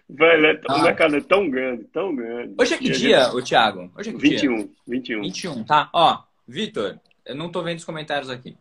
[0.09, 0.77] Velho, é, ah.
[0.77, 2.55] o mercado é tão grande, tão grande.
[2.59, 3.37] Hoje é que dia, gente...
[3.37, 3.91] ô Thiago?
[3.97, 4.69] Hoje é que 21, dia?
[4.87, 5.23] 21.
[5.23, 5.89] 21, tá.
[5.93, 8.57] Ó, Vitor, eu não tô vendo os comentários aqui.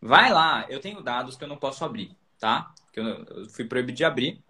[0.00, 2.72] Vai lá, eu tenho dados que eu não posso abrir, tá?
[2.92, 4.40] Que eu, eu fui proibido de abrir.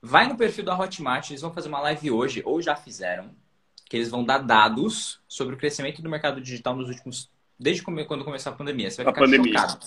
[0.00, 3.30] Vai no perfil da Hotmart, eles vão fazer uma live hoje, ou já fizeram,
[3.92, 7.30] que eles vão dar dados sobre o crescimento do mercado digital nos últimos.
[7.60, 8.90] Desde quando começou a pandemia.
[8.90, 9.52] Você vai ficar a pandemia.
[9.52, 9.86] chocado.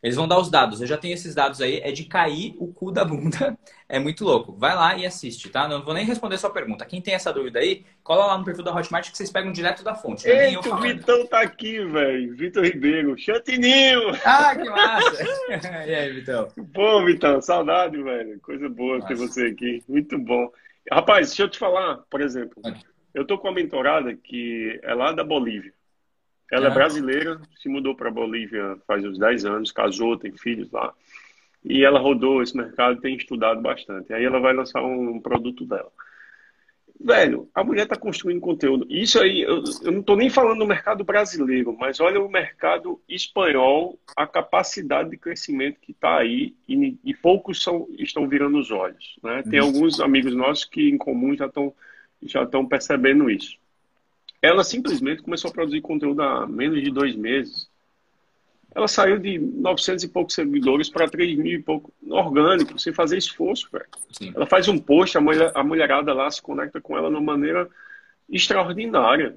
[0.00, 0.80] Eles vão dar os dados.
[0.80, 1.80] Eu já tenho esses dados aí.
[1.80, 3.58] É de cair o cu da bunda.
[3.88, 4.56] É muito louco.
[4.56, 5.68] Vai lá e assiste, tá?
[5.68, 6.86] Não vou nem responder sua pergunta.
[6.86, 9.84] Quem tem essa dúvida aí, cola lá no perfil da Hotmart que vocês pegam direto
[9.84, 10.26] da fonte.
[10.26, 12.34] É Eita, o Vitão tá aqui, velho.
[12.34, 13.18] Vitor Ribeiro.
[13.18, 14.12] Chantininho!
[14.24, 15.24] Ah, que massa!
[15.86, 16.48] e aí, Vitão?
[16.72, 18.40] Pô, Vitão, saudade, velho.
[18.40, 19.08] Coisa boa Nossa.
[19.08, 19.84] ter você aqui.
[19.86, 20.50] Muito bom.
[20.90, 22.62] Rapaz, deixa eu te falar, por exemplo.
[23.14, 25.72] Eu tô com uma mentorada que é lá da Bolívia.
[26.50, 30.70] Ela é, é brasileira, se mudou para Bolívia faz uns 10 anos, casou, tem filhos
[30.70, 30.92] lá.
[31.64, 34.12] E ela rodou esse mercado, tem estudado bastante.
[34.12, 35.90] Aí ela vai lançar um produto dela.
[37.04, 38.86] Velho, a mulher está construindo conteúdo.
[38.88, 43.00] Isso aí, eu, eu não estou nem falando do mercado brasileiro, mas olha o mercado
[43.08, 48.70] espanhol, a capacidade de crescimento que está aí e, e, poucos são, estão virando os
[48.70, 49.16] olhos.
[49.22, 49.42] Né?
[49.50, 51.74] Tem alguns amigos nossos que em comum já estão
[52.24, 53.56] já estão percebendo isso.
[54.40, 57.70] Ela simplesmente começou a produzir conteúdo há menos de dois meses.
[58.74, 63.18] Ela saiu de 900 e poucos seguidores para 3 mil e pouco orgânico, sem fazer
[63.18, 63.86] esforço, velho.
[64.34, 67.20] Ela faz um post, a, mulher, a mulherada lá se conecta com ela de uma
[67.20, 67.68] maneira
[68.28, 69.36] extraordinária.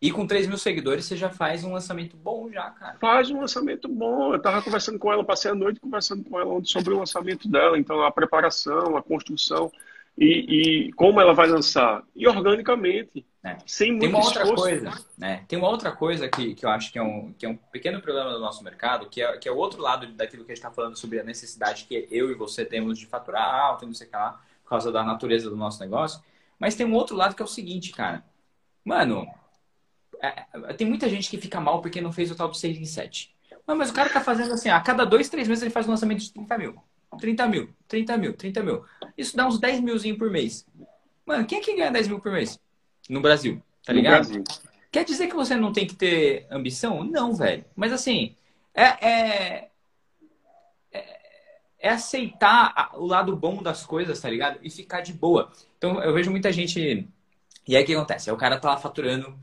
[0.00, 2.98] E com 3 mil seguidores você já faz um lançamento bom já, cara.
[2.98, 4.32] Faz um lançamento bom.
[4.32, 7.78] Eu tava conversando com ela, passei a noite conversando com ela sobre o lançamento dela.
[7.78, 9.70] Então, a preparação, a construção
[10.18, 12.02] e, e, como ela vai lançar?
[12.14, 13.58] E organicamente, é.
[13.66, 14.62] sem muito Tem uma outra esforço.
[14.62, 15.44] coisa, né?
[15.46, 18.00] Tem uma outra coisa que, que eu acho que é, um, que é um pequeno
[18.00, 20.64] problema do nosso mercado, que é, que é o outro lado daquilo que a gente
[20.64, 24.06] está falando sobre a necessidade que eu e você temos de faturar alto, não sei
[24.06, 26.22] o que lá, por causa da natureza do nosso negócio.
[26.58, 28.24] Mas tem um outro lado que é o seguinte, cara.
[28.82, 29.26] Mano,
[30.20, 32.86] é, tem muita gente que fica mal porque não fez o tal do 6 em
[32.86, 33.34] 7.
[33.66, 36.20] Mas o cara tá fazendo assim, a cada dois, três meses ele faz um lançamento
[36.20, 36.82] de 30 mil.
[37.16, 38.84] 30 mil, 30 mil, 30 mil.
[39.16, 40.66] Isso dá uns 10 milzinho por mês.
[41.24, 42.58] Mano, quem é que ganha 10 mil por mês?
[43.08, 44.28] No Brasil, tá ligado?
[44.28, 44.44] No Brasil.
[44.90, 47.04] Quer dizer que você não tem que ter ambição?
[47.04, 47.64] Não, velho.
[47.74, 48.34] Mas assim,
[48.74, 49.68] é, é,
[50.92, 51.20] é,
[51.78, 54.58] é aceitar o lado bom das coisas, tá ligado?
[54.62, 55.52] E ficar de boa.
[55.76, 57.06] Então eu vejo muita gente.
[57.66, 58.30] E aí o que acontece?
[58.30, 59.38] Aí o cara tá lá faturando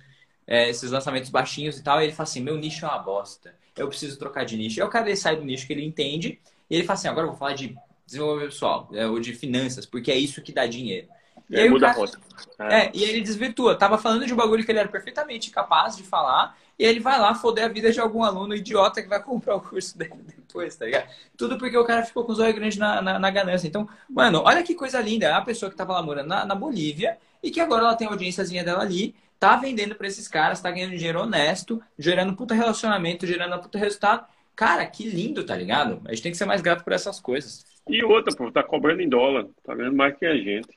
[0.48, 3.56] é, esses lançamentos baixinhos e tal, e ele fala assim: meu nicho é uma bosta.
[3.76, 4.80] Eu preciso trocar de nicho.
[4.80, 7.08] E aí o cara ele sai do nicho que ele entende, e ele fala assim:
[7.08, 10.52] agora eu vou falar de desenvolvimento pessoal, é, ou de finanças, porque é isso que
[10.52, 11.08] dá dinheiro.
[11.50, 12.12] E, aí muda cara,
[12.60, 12.86] a É.
[12.86, 13.76] é, e aí ele desvirtua.
[13.76, 17.20] Tava falando de um bagulho que ele era perfeitamente capaz de falar, e ele vai
[17.20, 20.76] lá foder a vida de algum aluno idiota que vai comprar o curso dele depois,
[20.76, 21.08] tá ligado?
[21.38, 23.68] Tudo porque o cara ficou com os olhos grandes na, na, na, ganância.
[23.68, 25.28] Então, mano, olha que coisa linda.
[25.28, 28.08] É a pessoa que tava lá morando na, na Bolívia e que agora ela tem
[28.08, 32.54] a audiênciazinha dela ali, tá vendendo pra esses caras, tá ganhando dinheiro honesto, gerando puta
[32.54, 34.26] relacionamento, gerando puta resultado.
[34.56, 36.02] Cara, que lindo, tá ligado?
[36.06, 37.66] A gente tem que ser mais grato por essas coisas.
[37.88, 40.70] E outra, pô, tá cobrando em dólar, tá ganhando mais que a gente.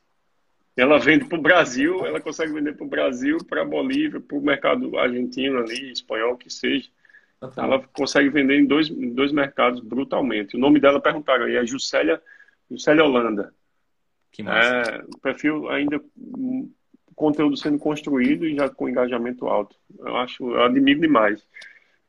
[0.77, 4.37] Ela vende para o Brasil, ela consegue vender para o Brasil, para a Bolívia, para
[4.37, 6.89] o mercado argentino ali, espanhol, que seja.
[7.57, 10.57] Ela consegue vender em dois, em dois mercados brutalmente.
[10.57, 12.20] O nome dela perguntaram aí, é Juscelia,
[12.70, 13.55] Juscelia Holanda.
[14.33, 14.91] Que massa.
[14.91, 16.03] É, o perfil ainda
[17.14, 19.74] conteúdo sendo construído e já com engajamento alto.
[19.99, 21.43] Eu acho, eu admiro demais.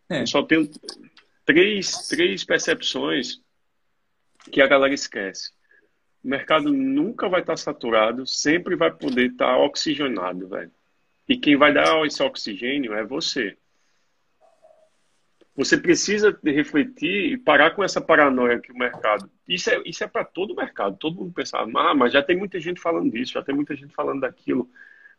[0.10, 0.22] É.
[0.22, 0.70] Eu só tenho
[1.48, 3.42] três, três percepções
[4.52, 5.58] que a galera esquece
[6.24, 10.72] o mercado nunca vai estar saturado, sempre vai poder estar oxigenado, velho.
[11.28, 13.58] E quem vai dar esse oxigênio é você.
[15.56, 19.32] Você precisa refletir e parar com essa paranoia que o mercado.
[19.48, 20.98] Isso é, isso é para todo o mercado.
[20.98, 23.94] Todo mundo pensa, ah, mas já tem muita gente falando disso, já tem muita gente
[23.94, 24.70] falando daquilo.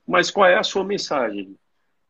[0.06, 1.56] Mas qual é a sua mensagem?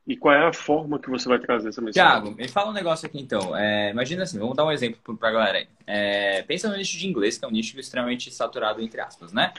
[0.09, 2.11] E qual é a forma que você vai trazer essa mensagem?
[2.11, 3.55] Tiago, me fala um negócio aqui então.
[3.55, 5.69] É, imagina assim, vamos dar um exemplo para a galera aí.
[5.87, 9.53] É, pensa no nicho de inglês, que é um nicho extremamente saturado, entre aspas, né?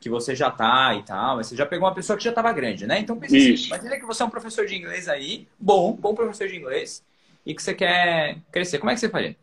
[0.00, 2.52] Que você já tá e tal, mas você já pegou uma pessoa que já estava
[2.52, 3.00] grande, né?
[3.00, 3.64] Então pensa assim, Isso.
[3.64, 7.04] assim, imagina que você é um professor de inglês aí, bom, bom professor de inglês,
[7.44, 8.78] e que você quer crescer.
[8.78, 9.34] Como é que você faria?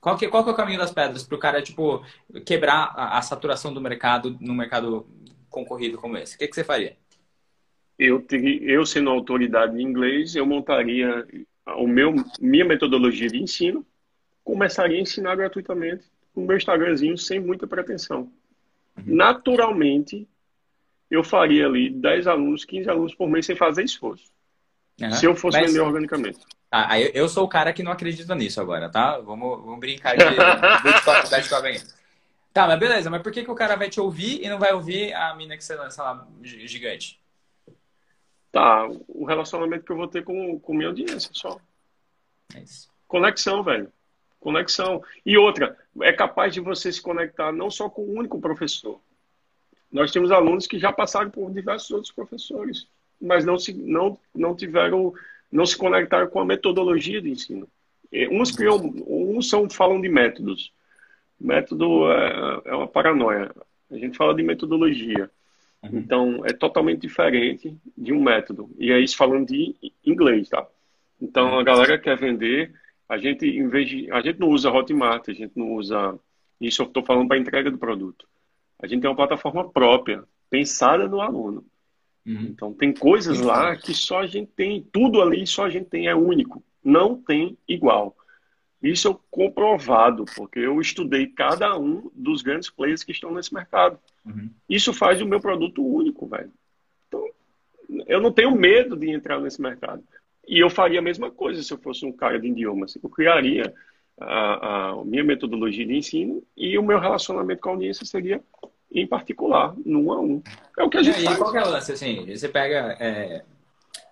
[0.00, 2.04] Qual que, qual que é o caminho das pedras para o cara, tipo,
[2.46, 5.04] quebrar a, a saturação do mercado num mercado
[5.48, 6.36] concorrido como esse?
[6.36, 6.96] O que, que você faria?
[8.00, 8.24] Eu,
[8.62, 11.26] eu sendo autoridade em inglês, eu montaria
[11.76, 13.84] o meu, minha metodologia de ensino,
[14.42, 18.32] começaria a ensinar gratuitamente no meu Instagramzinho sem muita pretensão.
[18.96, 19.04] Uhum.
[19.04, 20.26] Naturalmente,
[21.10, 24.32] eu faria ali 10 alunos, 15 alunos por mês sem fazer esforço.
[24.98, 25.12] Uhum.
[25.12, 25.70] Se eu fosse Mas...
[25.70, 26.38] vender organicamente.
[26.72, 29.18] Ah, eu sou o cara que não acredita nisso agora, tá?
[29.18, 32.00] Vamos, vamos brincar de, de, de, de
[32.52, 34.72] Tá, mas beleza, mas por que, que o cara vai te ouvir e não vai
[34.72, 37.19] ouvir a mina que você lança lá gigante?
[38.52, 41.60] Tá, o relacionamento que eu vou ter com, com minha audiência só.
[42.54, 42.90] É isso.
[43.06, 43.92] Conexão, velho.
[44.40, 45.02] Conexão.
[45.24, 49.00] E outra, é capaz de você se conectar não só com um único professor.
[49.90, 52.86] Nós temos alunos que já passaram por diversos outros professores,
[53.20, 55.12] mas não se, não, não tiveram,
[55.50, 57.68] não se conectaram com a metodologia de ensino.
[58.30, 58.76] Uns, criam,
[59.06, 60.72] uns são, falam de métodos.
[61.38, 63.54] Método é, é uma paranoia.
[63.90, 65.30] A gente fala de metodologia.
[65.82, 65.98] Uhum.
[65.98, 68.70] Então, é totalmente diferente de um método.
[68.78, 69.74] E é isso falando de
[70.04, 70.66] inglês, tá?
[71.20, 72.72] Então, a galera quer vender,
[73.08, 76.18] a gente, em vez de, a gente não usa Hotmart, a gente não usa,
[76.60, 78.26] isso eu estou falando para entrega do produto.
[78.78, 81.64] A gente tem uma plataforma própria, pensada no aluno.
[82.26, 82.48] Uhum.
[82.50, 86.08] Então, tem coisas lá que só a gente tem, tudo ali só a gente tem,
[86.08, 86.62] é único.
[86.82, 88.16] Não tem igual.
[88.82, 93.98] Isso é comprovado, porque eu estudei cada um dos grandes players que estão nesse mercado.
[94.24, 94.50] Uhum.
[94.68, 96.52] Isso faz o meu produto único, velho.
[97.08, 97.24] Então,
[98.06, 100.02] eu não tenho medo de entrar nesse mercado.
[100.46, 102.96] E eu faria a mesma coisa se eu fosse um cara de idiomas.
[103.02, 103.72] Eu criaria
[104.20, 108.42] a, a minha metodologia de ensino e o meu relacionamento com a audiência seria
[108.92, 110.42] em particular, num a um.
[110.76, 111.36] É o que a gente é, faz.
[111.36, 112.26] E qual é o lance, assim?
[112.26, 112.96] Você pega...
[112.98, 113.42] É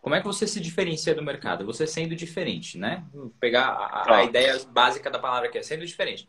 [0.09, 1.67] como é que você se diferencia do mercado?
[1.67, 3.05] Você sendo diferente, né?
[3.13, 4.25] Vou pegar a, a, tá.
[4.25, 6.27] ideia básica da palavra aqui, é sendo diferente.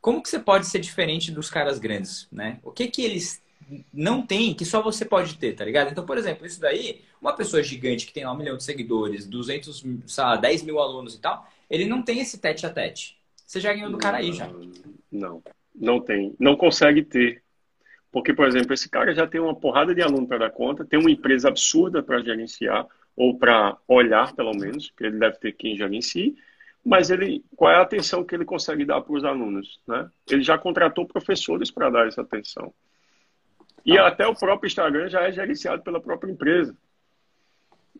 [0.00, 2.58] Como que você pode ser diferente dos caras grandes, né?
[2.62, 3.42] O que que eles
[3.92, 5.90] não têm que só você pode ter, tá ligado?
[5.90, 9.26] Então, por exemplo, isso daí, uma pessoa gigante que tem lá um milhão de seguidores,
[9.26, 13.16] 200, sei lá, 10 mil alunos e tal, ele não tem esse tete a tete.
[13.46, 14.48] Você já ganhou do cara aí, já.
[15.10, 15.42] Não,
[15.74, 16.34] não tem.
[16.38, 17.42] Não consegue ter.
[18.10, 20.98] Porque, por exemplo, esse cara já tem uma porrada de aluno para dar conta, tem
[20.98, 22.86] uma empresa absurda para gerenciar,
[23.16, 26.36] ou para olhar, pelo menos, porque ele deve ter quem gerencie,
[26.84, 29.80] mas ele, qual é a atenção que ele consegue dar para os alunos?
[29.86, 30.10] Né?
[30.30, 32.72] Ele já contratou professores para dar essa atenção.
[33.84, 34.06] E ah.
[34.06, 36.76] até o próprio Instagram já é gerenciado pela própria empresa.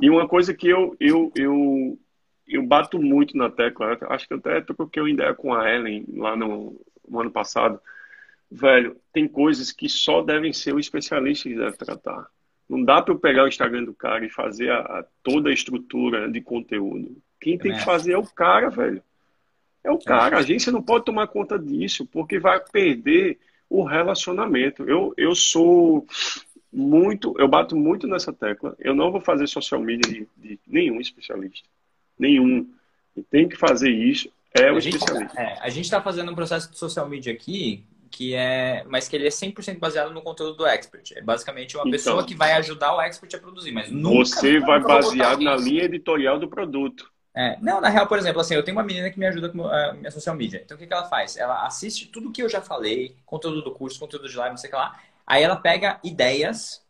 [0.01, 1.99] E uma coisa que eu, eu, eu,
[2.49, 6.35] eu bato muito na tecla, acho que até troquei uma ideia com a Ellen lá
[6.35, 7.78] no, no ano passado,
[8.51, 12.26] velho, tem coisas que só devem ser o especialista que deve tratar.
[12.68, 15.53] Não dá para eu pegar o Instagram do cara e fazer a, a, toda a
[15.53, 17.20] estrutura de conteúdo.
[17.41, 19.03] Quem tem que fazer é o cara, velho.
[19.82, 20.36] É o cara.
[20.36, 23.38] A agência não pode tomar conta disso, porque vai perder
[23.68, 24.84] o relacionamento.
[24.84, 26.07] Eu, eu sou
[26.72, 28.76] muito, eu bato muito nessa tecla.
[28.78, 31.66] Eu não vou fazer social media de, de nenhum especialista.
[32.18, 32.68] Nenhum.
[33.16, 35.34] E tem que fazer isso, é o a especialista.
[35.34, 39.09] Gente, é, a gente está fazendo um processo de social media aqui, que é, mas
[39.09, 41.12] que ele é 100% baseado no conteúdo do expert.
[41.16, 44.59] É basicamente uma então, pessoa que vai ajudar o expert a produzir, mas nunca, Você
[44.61, 47.11] vai baseado na linha editorial do produto.
[47.35, 49.64] É, não, na real, por exemplo, assim, eu tenho uma menina que me ajuda com
[49.64, 50.61] a minha social media.
[50.64, 51.37] Então, o que, que ela faz?
[51.37, 54.68] Ela assiste tudo que eu já falei, conteúdo do curso, conteúdo de live, não sei
[54.68, 55.01] o que lá.
[55.26, 56.85] Aí ela pega ideias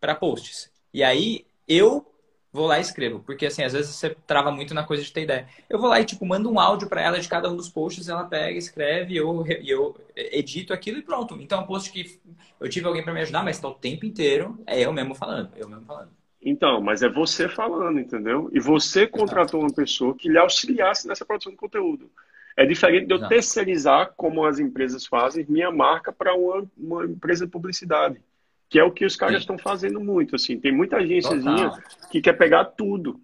[0.00, 0.70] para posts.
[0.94, 2.06] E aí eu
[2.52, 3.20] vou lá e escrevo.
[3.20, 5.46] Porque, assim, às vezes você trava muito na coisa de ter ideia.
[5.68, 8.08] Eu vou lá e, tipo, mando um áudio para ela de cada um dos posts,
[8.08, 11.40] ela pega, escreve, eu, eu edito aquilo e pronto.
[11.40, 12.18] Então, é um post que
[12.58, 15.50] eu tive alguém para me ajudar, mas está o tempo inteiro é eu mesmo falando,
[15.56, 16.21] eu mesmo falando.
[16.44, 18.50] Então, mas é você falando, entendeu?
[18.52, 22.10] E você contratou uma pessoa que lhe auxiliasse nessa produção de conteúdo.
[22.56, 23.32] É diferente de eu Exato.
[23.32, 28.20] terceirizar, como as empresas fazem, minha marca para uma, uma empresa de publicidade.
[28.68, 30.34] Que é o que os caras estão fazendo muito.
[30.34, 31.70] Assim, tem muita agênciazinha
[32.10, 33.20] que quer pegar tudo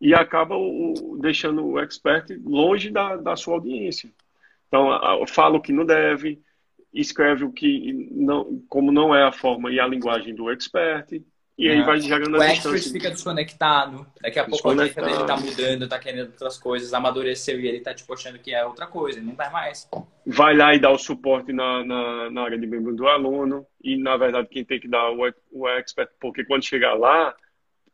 [0.00, 4.10] e acaba o, deixando o expert longe da, da sua audiência.
[4.68, 4.88] Então,
[5.26, 6.40] fala o que não deve,
[6.92, 11.22] escreve o que não, como não é a forma e a linguagem do expert,
[11.58, 12.70] e aí vai jogando a distância.
[12.70, 14.06] O expert fica desconectado.
[14.20, 17.80] Daqui a pouco a dica dele tá mudando, tá querendo outras coisas, amadureceu e ele
[17.80, 19.88] tá tipo achando que é outra coisa, não vai mais.
[20.26, 23.66] Vai lá e dá o suporte na, na, na área de membro do aluno.
[23.82, 25.18] E na verdade quem tem que dar o,
[25.52, 27.34] o expert, porque quando chegar lá, a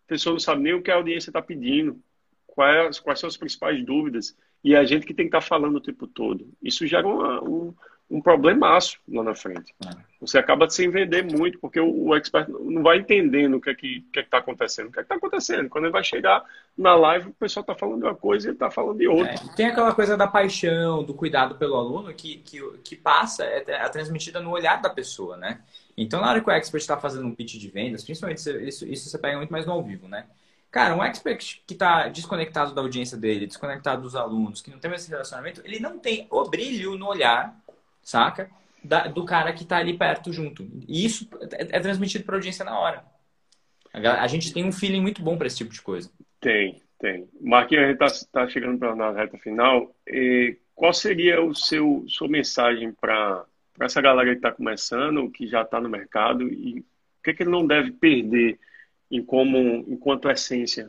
[0.06, 2.00] pessoa não sabe nem o que a audiência está pedindo,
[2.46, 4.36] quais, quais são as principais dúvidas.
[4.62, 6.48] E é a gente que tem que estar tá falando o tempo todo.
[6.62, 7.74] Isso gera uma, um,
[8.10, 9.74] um problemaço lá na frente.
[9.86, 9.90] É.
[10.20, 13.74] Você acaba sem vender muito, porque o, o expert não vai entendendo o que é
[13.74, 14.88] que é está acontecendo.
[14.88, 15.68] O que é está acontecendo?
[15.68, 16.42] Quando ele vai chegar
[16.76, 19.34] na live, o pessoal está falando de uma coisa e ele está falando de outra.
[19.34, 23.62] É, tem aquela coisa da paixão, do cuidado pelo aluno que, que, que passa, é,
[23.66, 25.60] é transmitida no olhar da pessoa, né?
[25.96, 29.10] Então, na hora que o expert está fazendo um pitch de vendas, principalmente isso, isso
[29.10, 30.26] você pega muito mais no ao vivo, né?
[30.70, 34.92] Cara, um expert que está desconectado da audiência dele, desconectado dos alunos, que não tem
[34.92, 37.58] esse relacionamento, ele não tem o brilho no olhar
[38.08, 38.50] saca?
[38.82, 40.66] Da, do cara que tá ali perto junto.
[40.86, 43.04] E isso é, é transmitido para audiência na hora.
[43.92, 46.10] A, a, gente tem um feeling muito bom para esse tipo de coisa.
[46.40, 47.28] Tem, tem.
[47.40, 49.94] Marquinhos, a gente está tá chegando pra, na reta final.
[50.06, 53.44] E qual seria o seu sua mensagem para
[53.80, 57.42] essa galera que está começando, que já está no mercado e o que, é que
[57.42, 58.58] ele não deve perder
[59.10, 60.88] em como enquanto essência?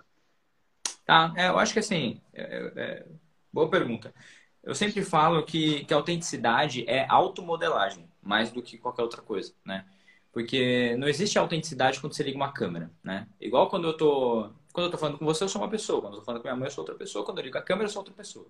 [1.05, 3.05] Tá, é, eu acho que assim, é, é
[3.51, 4.13] boa pergunta.
[4.64, 9.86] Eu sempre falo que, que autenticidade é automodelagem, mais do que qualquer outra coisa, né?
[10.32, 13.28] Porque não existe autenticidade quando você liga uma câmera, né?
[13.39, 16.01] Igual quando eu tô, quando eu tô falando com você, eu sou uma pessoa.
[16.01, 17.26] Quando eu tô falando com minha mãe, eu sou outra pessoa.
[17.26, 18.47] Quando eu ligo a câmera, eu sou outra pessoa.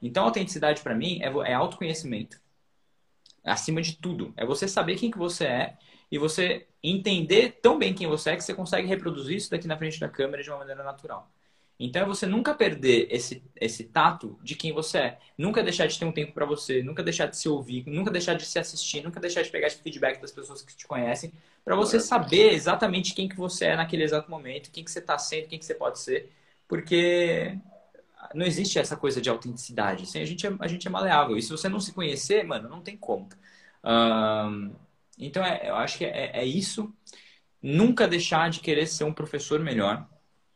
[0.00, 2.40] Então, autenticidade para mim é, é autoconhecimento.
[3.44, 4.32] Acima de tudo.
[4.36, 5.78] É você saber quem que você é
[6.10, 9.76] e você entender tão bem quem você é que você consegue reproduzir isso daqui na
[9.76, 11.30] frente da câmera de uma maneira natural.
[11.80, 15.18] Então é você nunca perder esse, esse tato de quem você é.
[15.38, 18.34] Nunca deixar de ter um tempo para você, nunca deixar de se ouvir, nunca deixar
[18.34, 21.32] de se assistir, nunca deixar de pegar esse feedback das pessoas que te conhecem,
[21.64, 25.16] para você saber exatamente quem que você é naquele exato momento, quem que você está
[25.18, 26.30] sendo, quem que você pode ser,
[26.68, 27.56] porque
[28.34, 30.04] não existe essa coisa de autenticidade.
[30.04, 31.36] Assim, a, gente é, a gente é maleável.
[31.36, 33.28] E se você não se conhecer, mano, não tem como.
[35.18, 36.92] Então é, eu acho que é, é isso.
[37.62, 40.08] Nunca deixar de querer ser um professor melhor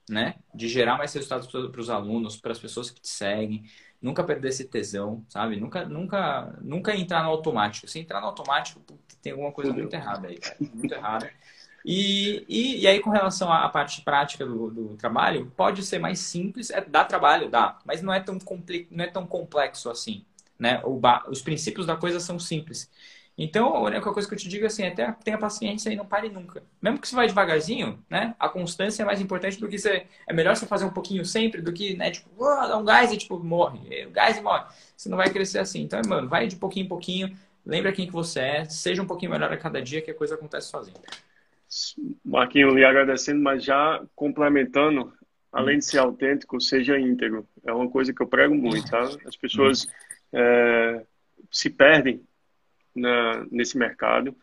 [0.09, 0.35] né?
[0.55, 3.65] De gerar mais resultados para os alunos, para as pessoas que te seguem.
[4.01, 5.57] Nunca perder esse tesão, sabe?
[5.57, 7.89] Nunca, nunca, nunca entrar no automático.
[7.89, 8.81] Se entrar no automático,
[9.23, 10.57] tem alguma coisa muito errada aí, cara.
[10.61, 11.31] Muito errada.
[11.85, 16.19] E, e, e, aí, com relação à parte prática do, do, trabalho, pode ser mais
[16.19, 18.39] simples, é, dá trabalho, dá, mas não é tão,
[18.91, 20.25] não é tão complexo assim.
[20.59, 20.81] Né?
[20.83, 20.99] O,
[21.29, 22.91] os princípios da coisa são simples.
[23.37, 26.07] Então, a única coisa que eu te digo é assim, até tenha paciência e não
[26.07, 26.63] pare nunca.
[26.81, 28.35] Mesmo que você vai devagarzinho, né?
[28.39, 30.07] A constância é mais importante do que você...
[30.27, 32.13] É melhor você fazer um pouquinho sempre do que, né?
[32.13, 34.07] Tipo, oh, dá um gás e, tipo, morre.
[34.13, 34.65] Gás e morre.
[34.97, 35.83] Você não vai crescer assim.
[35.83, 37.37] Então, mano, vai de pouquinho em pouquinho.
[37.67, 38.65] Lembra quem que você é.
[38.67, 40.97] Seja um pouquinho melhor a cada dia que a coisa acontece sozinha.
[42.25, 45.13] Marquinhos, lhe agradecendo, mas já complementando,
[45.51, 47.49] além de ser autêntico, seja íntegro.
[47.67, 49.03] É uma coisa que eu prego muito, tá?
[49.27, 49.89] As pessoas
[50.33, 51.05] é,
[51.51, 52.23] se perdem
[52.95, 54.35] na, nesse mercado.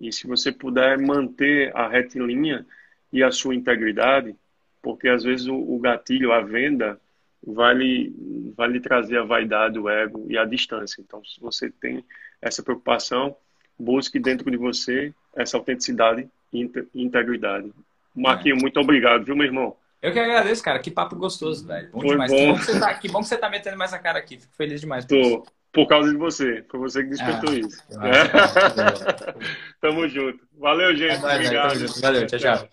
[0.00, 2.66] E se você puder manter a retilínea
[3.12, 4.34] e a sua integridade,
[4.82, 6.98] porque às vezes o, o gatilho, a venda,
[7.46, 11.00] vai lhe, vai lhe trazer a vaidade, o ego e a distância.
[11.00, 12.04] Então, se você tem
[12.40, 13.36] essa preocupação,
[13.78, 17.72] busque dentro de você essa autenticidade e integridade.
[18.14, 18.60] Marquinho, é.
[18.60, 19.76] muito obrigado, viu, meu irmão?
[20.02, 20.78] Eu que agradeço, cara.
[20.78, 21.90] Que papo gostoso, velho.
[21.92, 22.32] Bom Foi demais.
[22.32, 22.38] Bom.
[22.38, 24.38] Que, bom que, você tá, que bom que você tá metendo mais a cara aqui.
[24.38, 25.04] Fico feliz demais.
[25.04, 25.14] Tô.
[25.14, 25.42] Isso.
[25.72, 26.64] Por causa de você.
[26.68, 27.82] Foi você que despertou ah, isso.
[28.02, 29.32] É.
[29.80, 30.40] Tamo junto.
[30.58, 31.24] Valeu, gente.
[31.24, 32.00] Obrigado.
[32.00, 32.68] Valeu, tchau, tchau.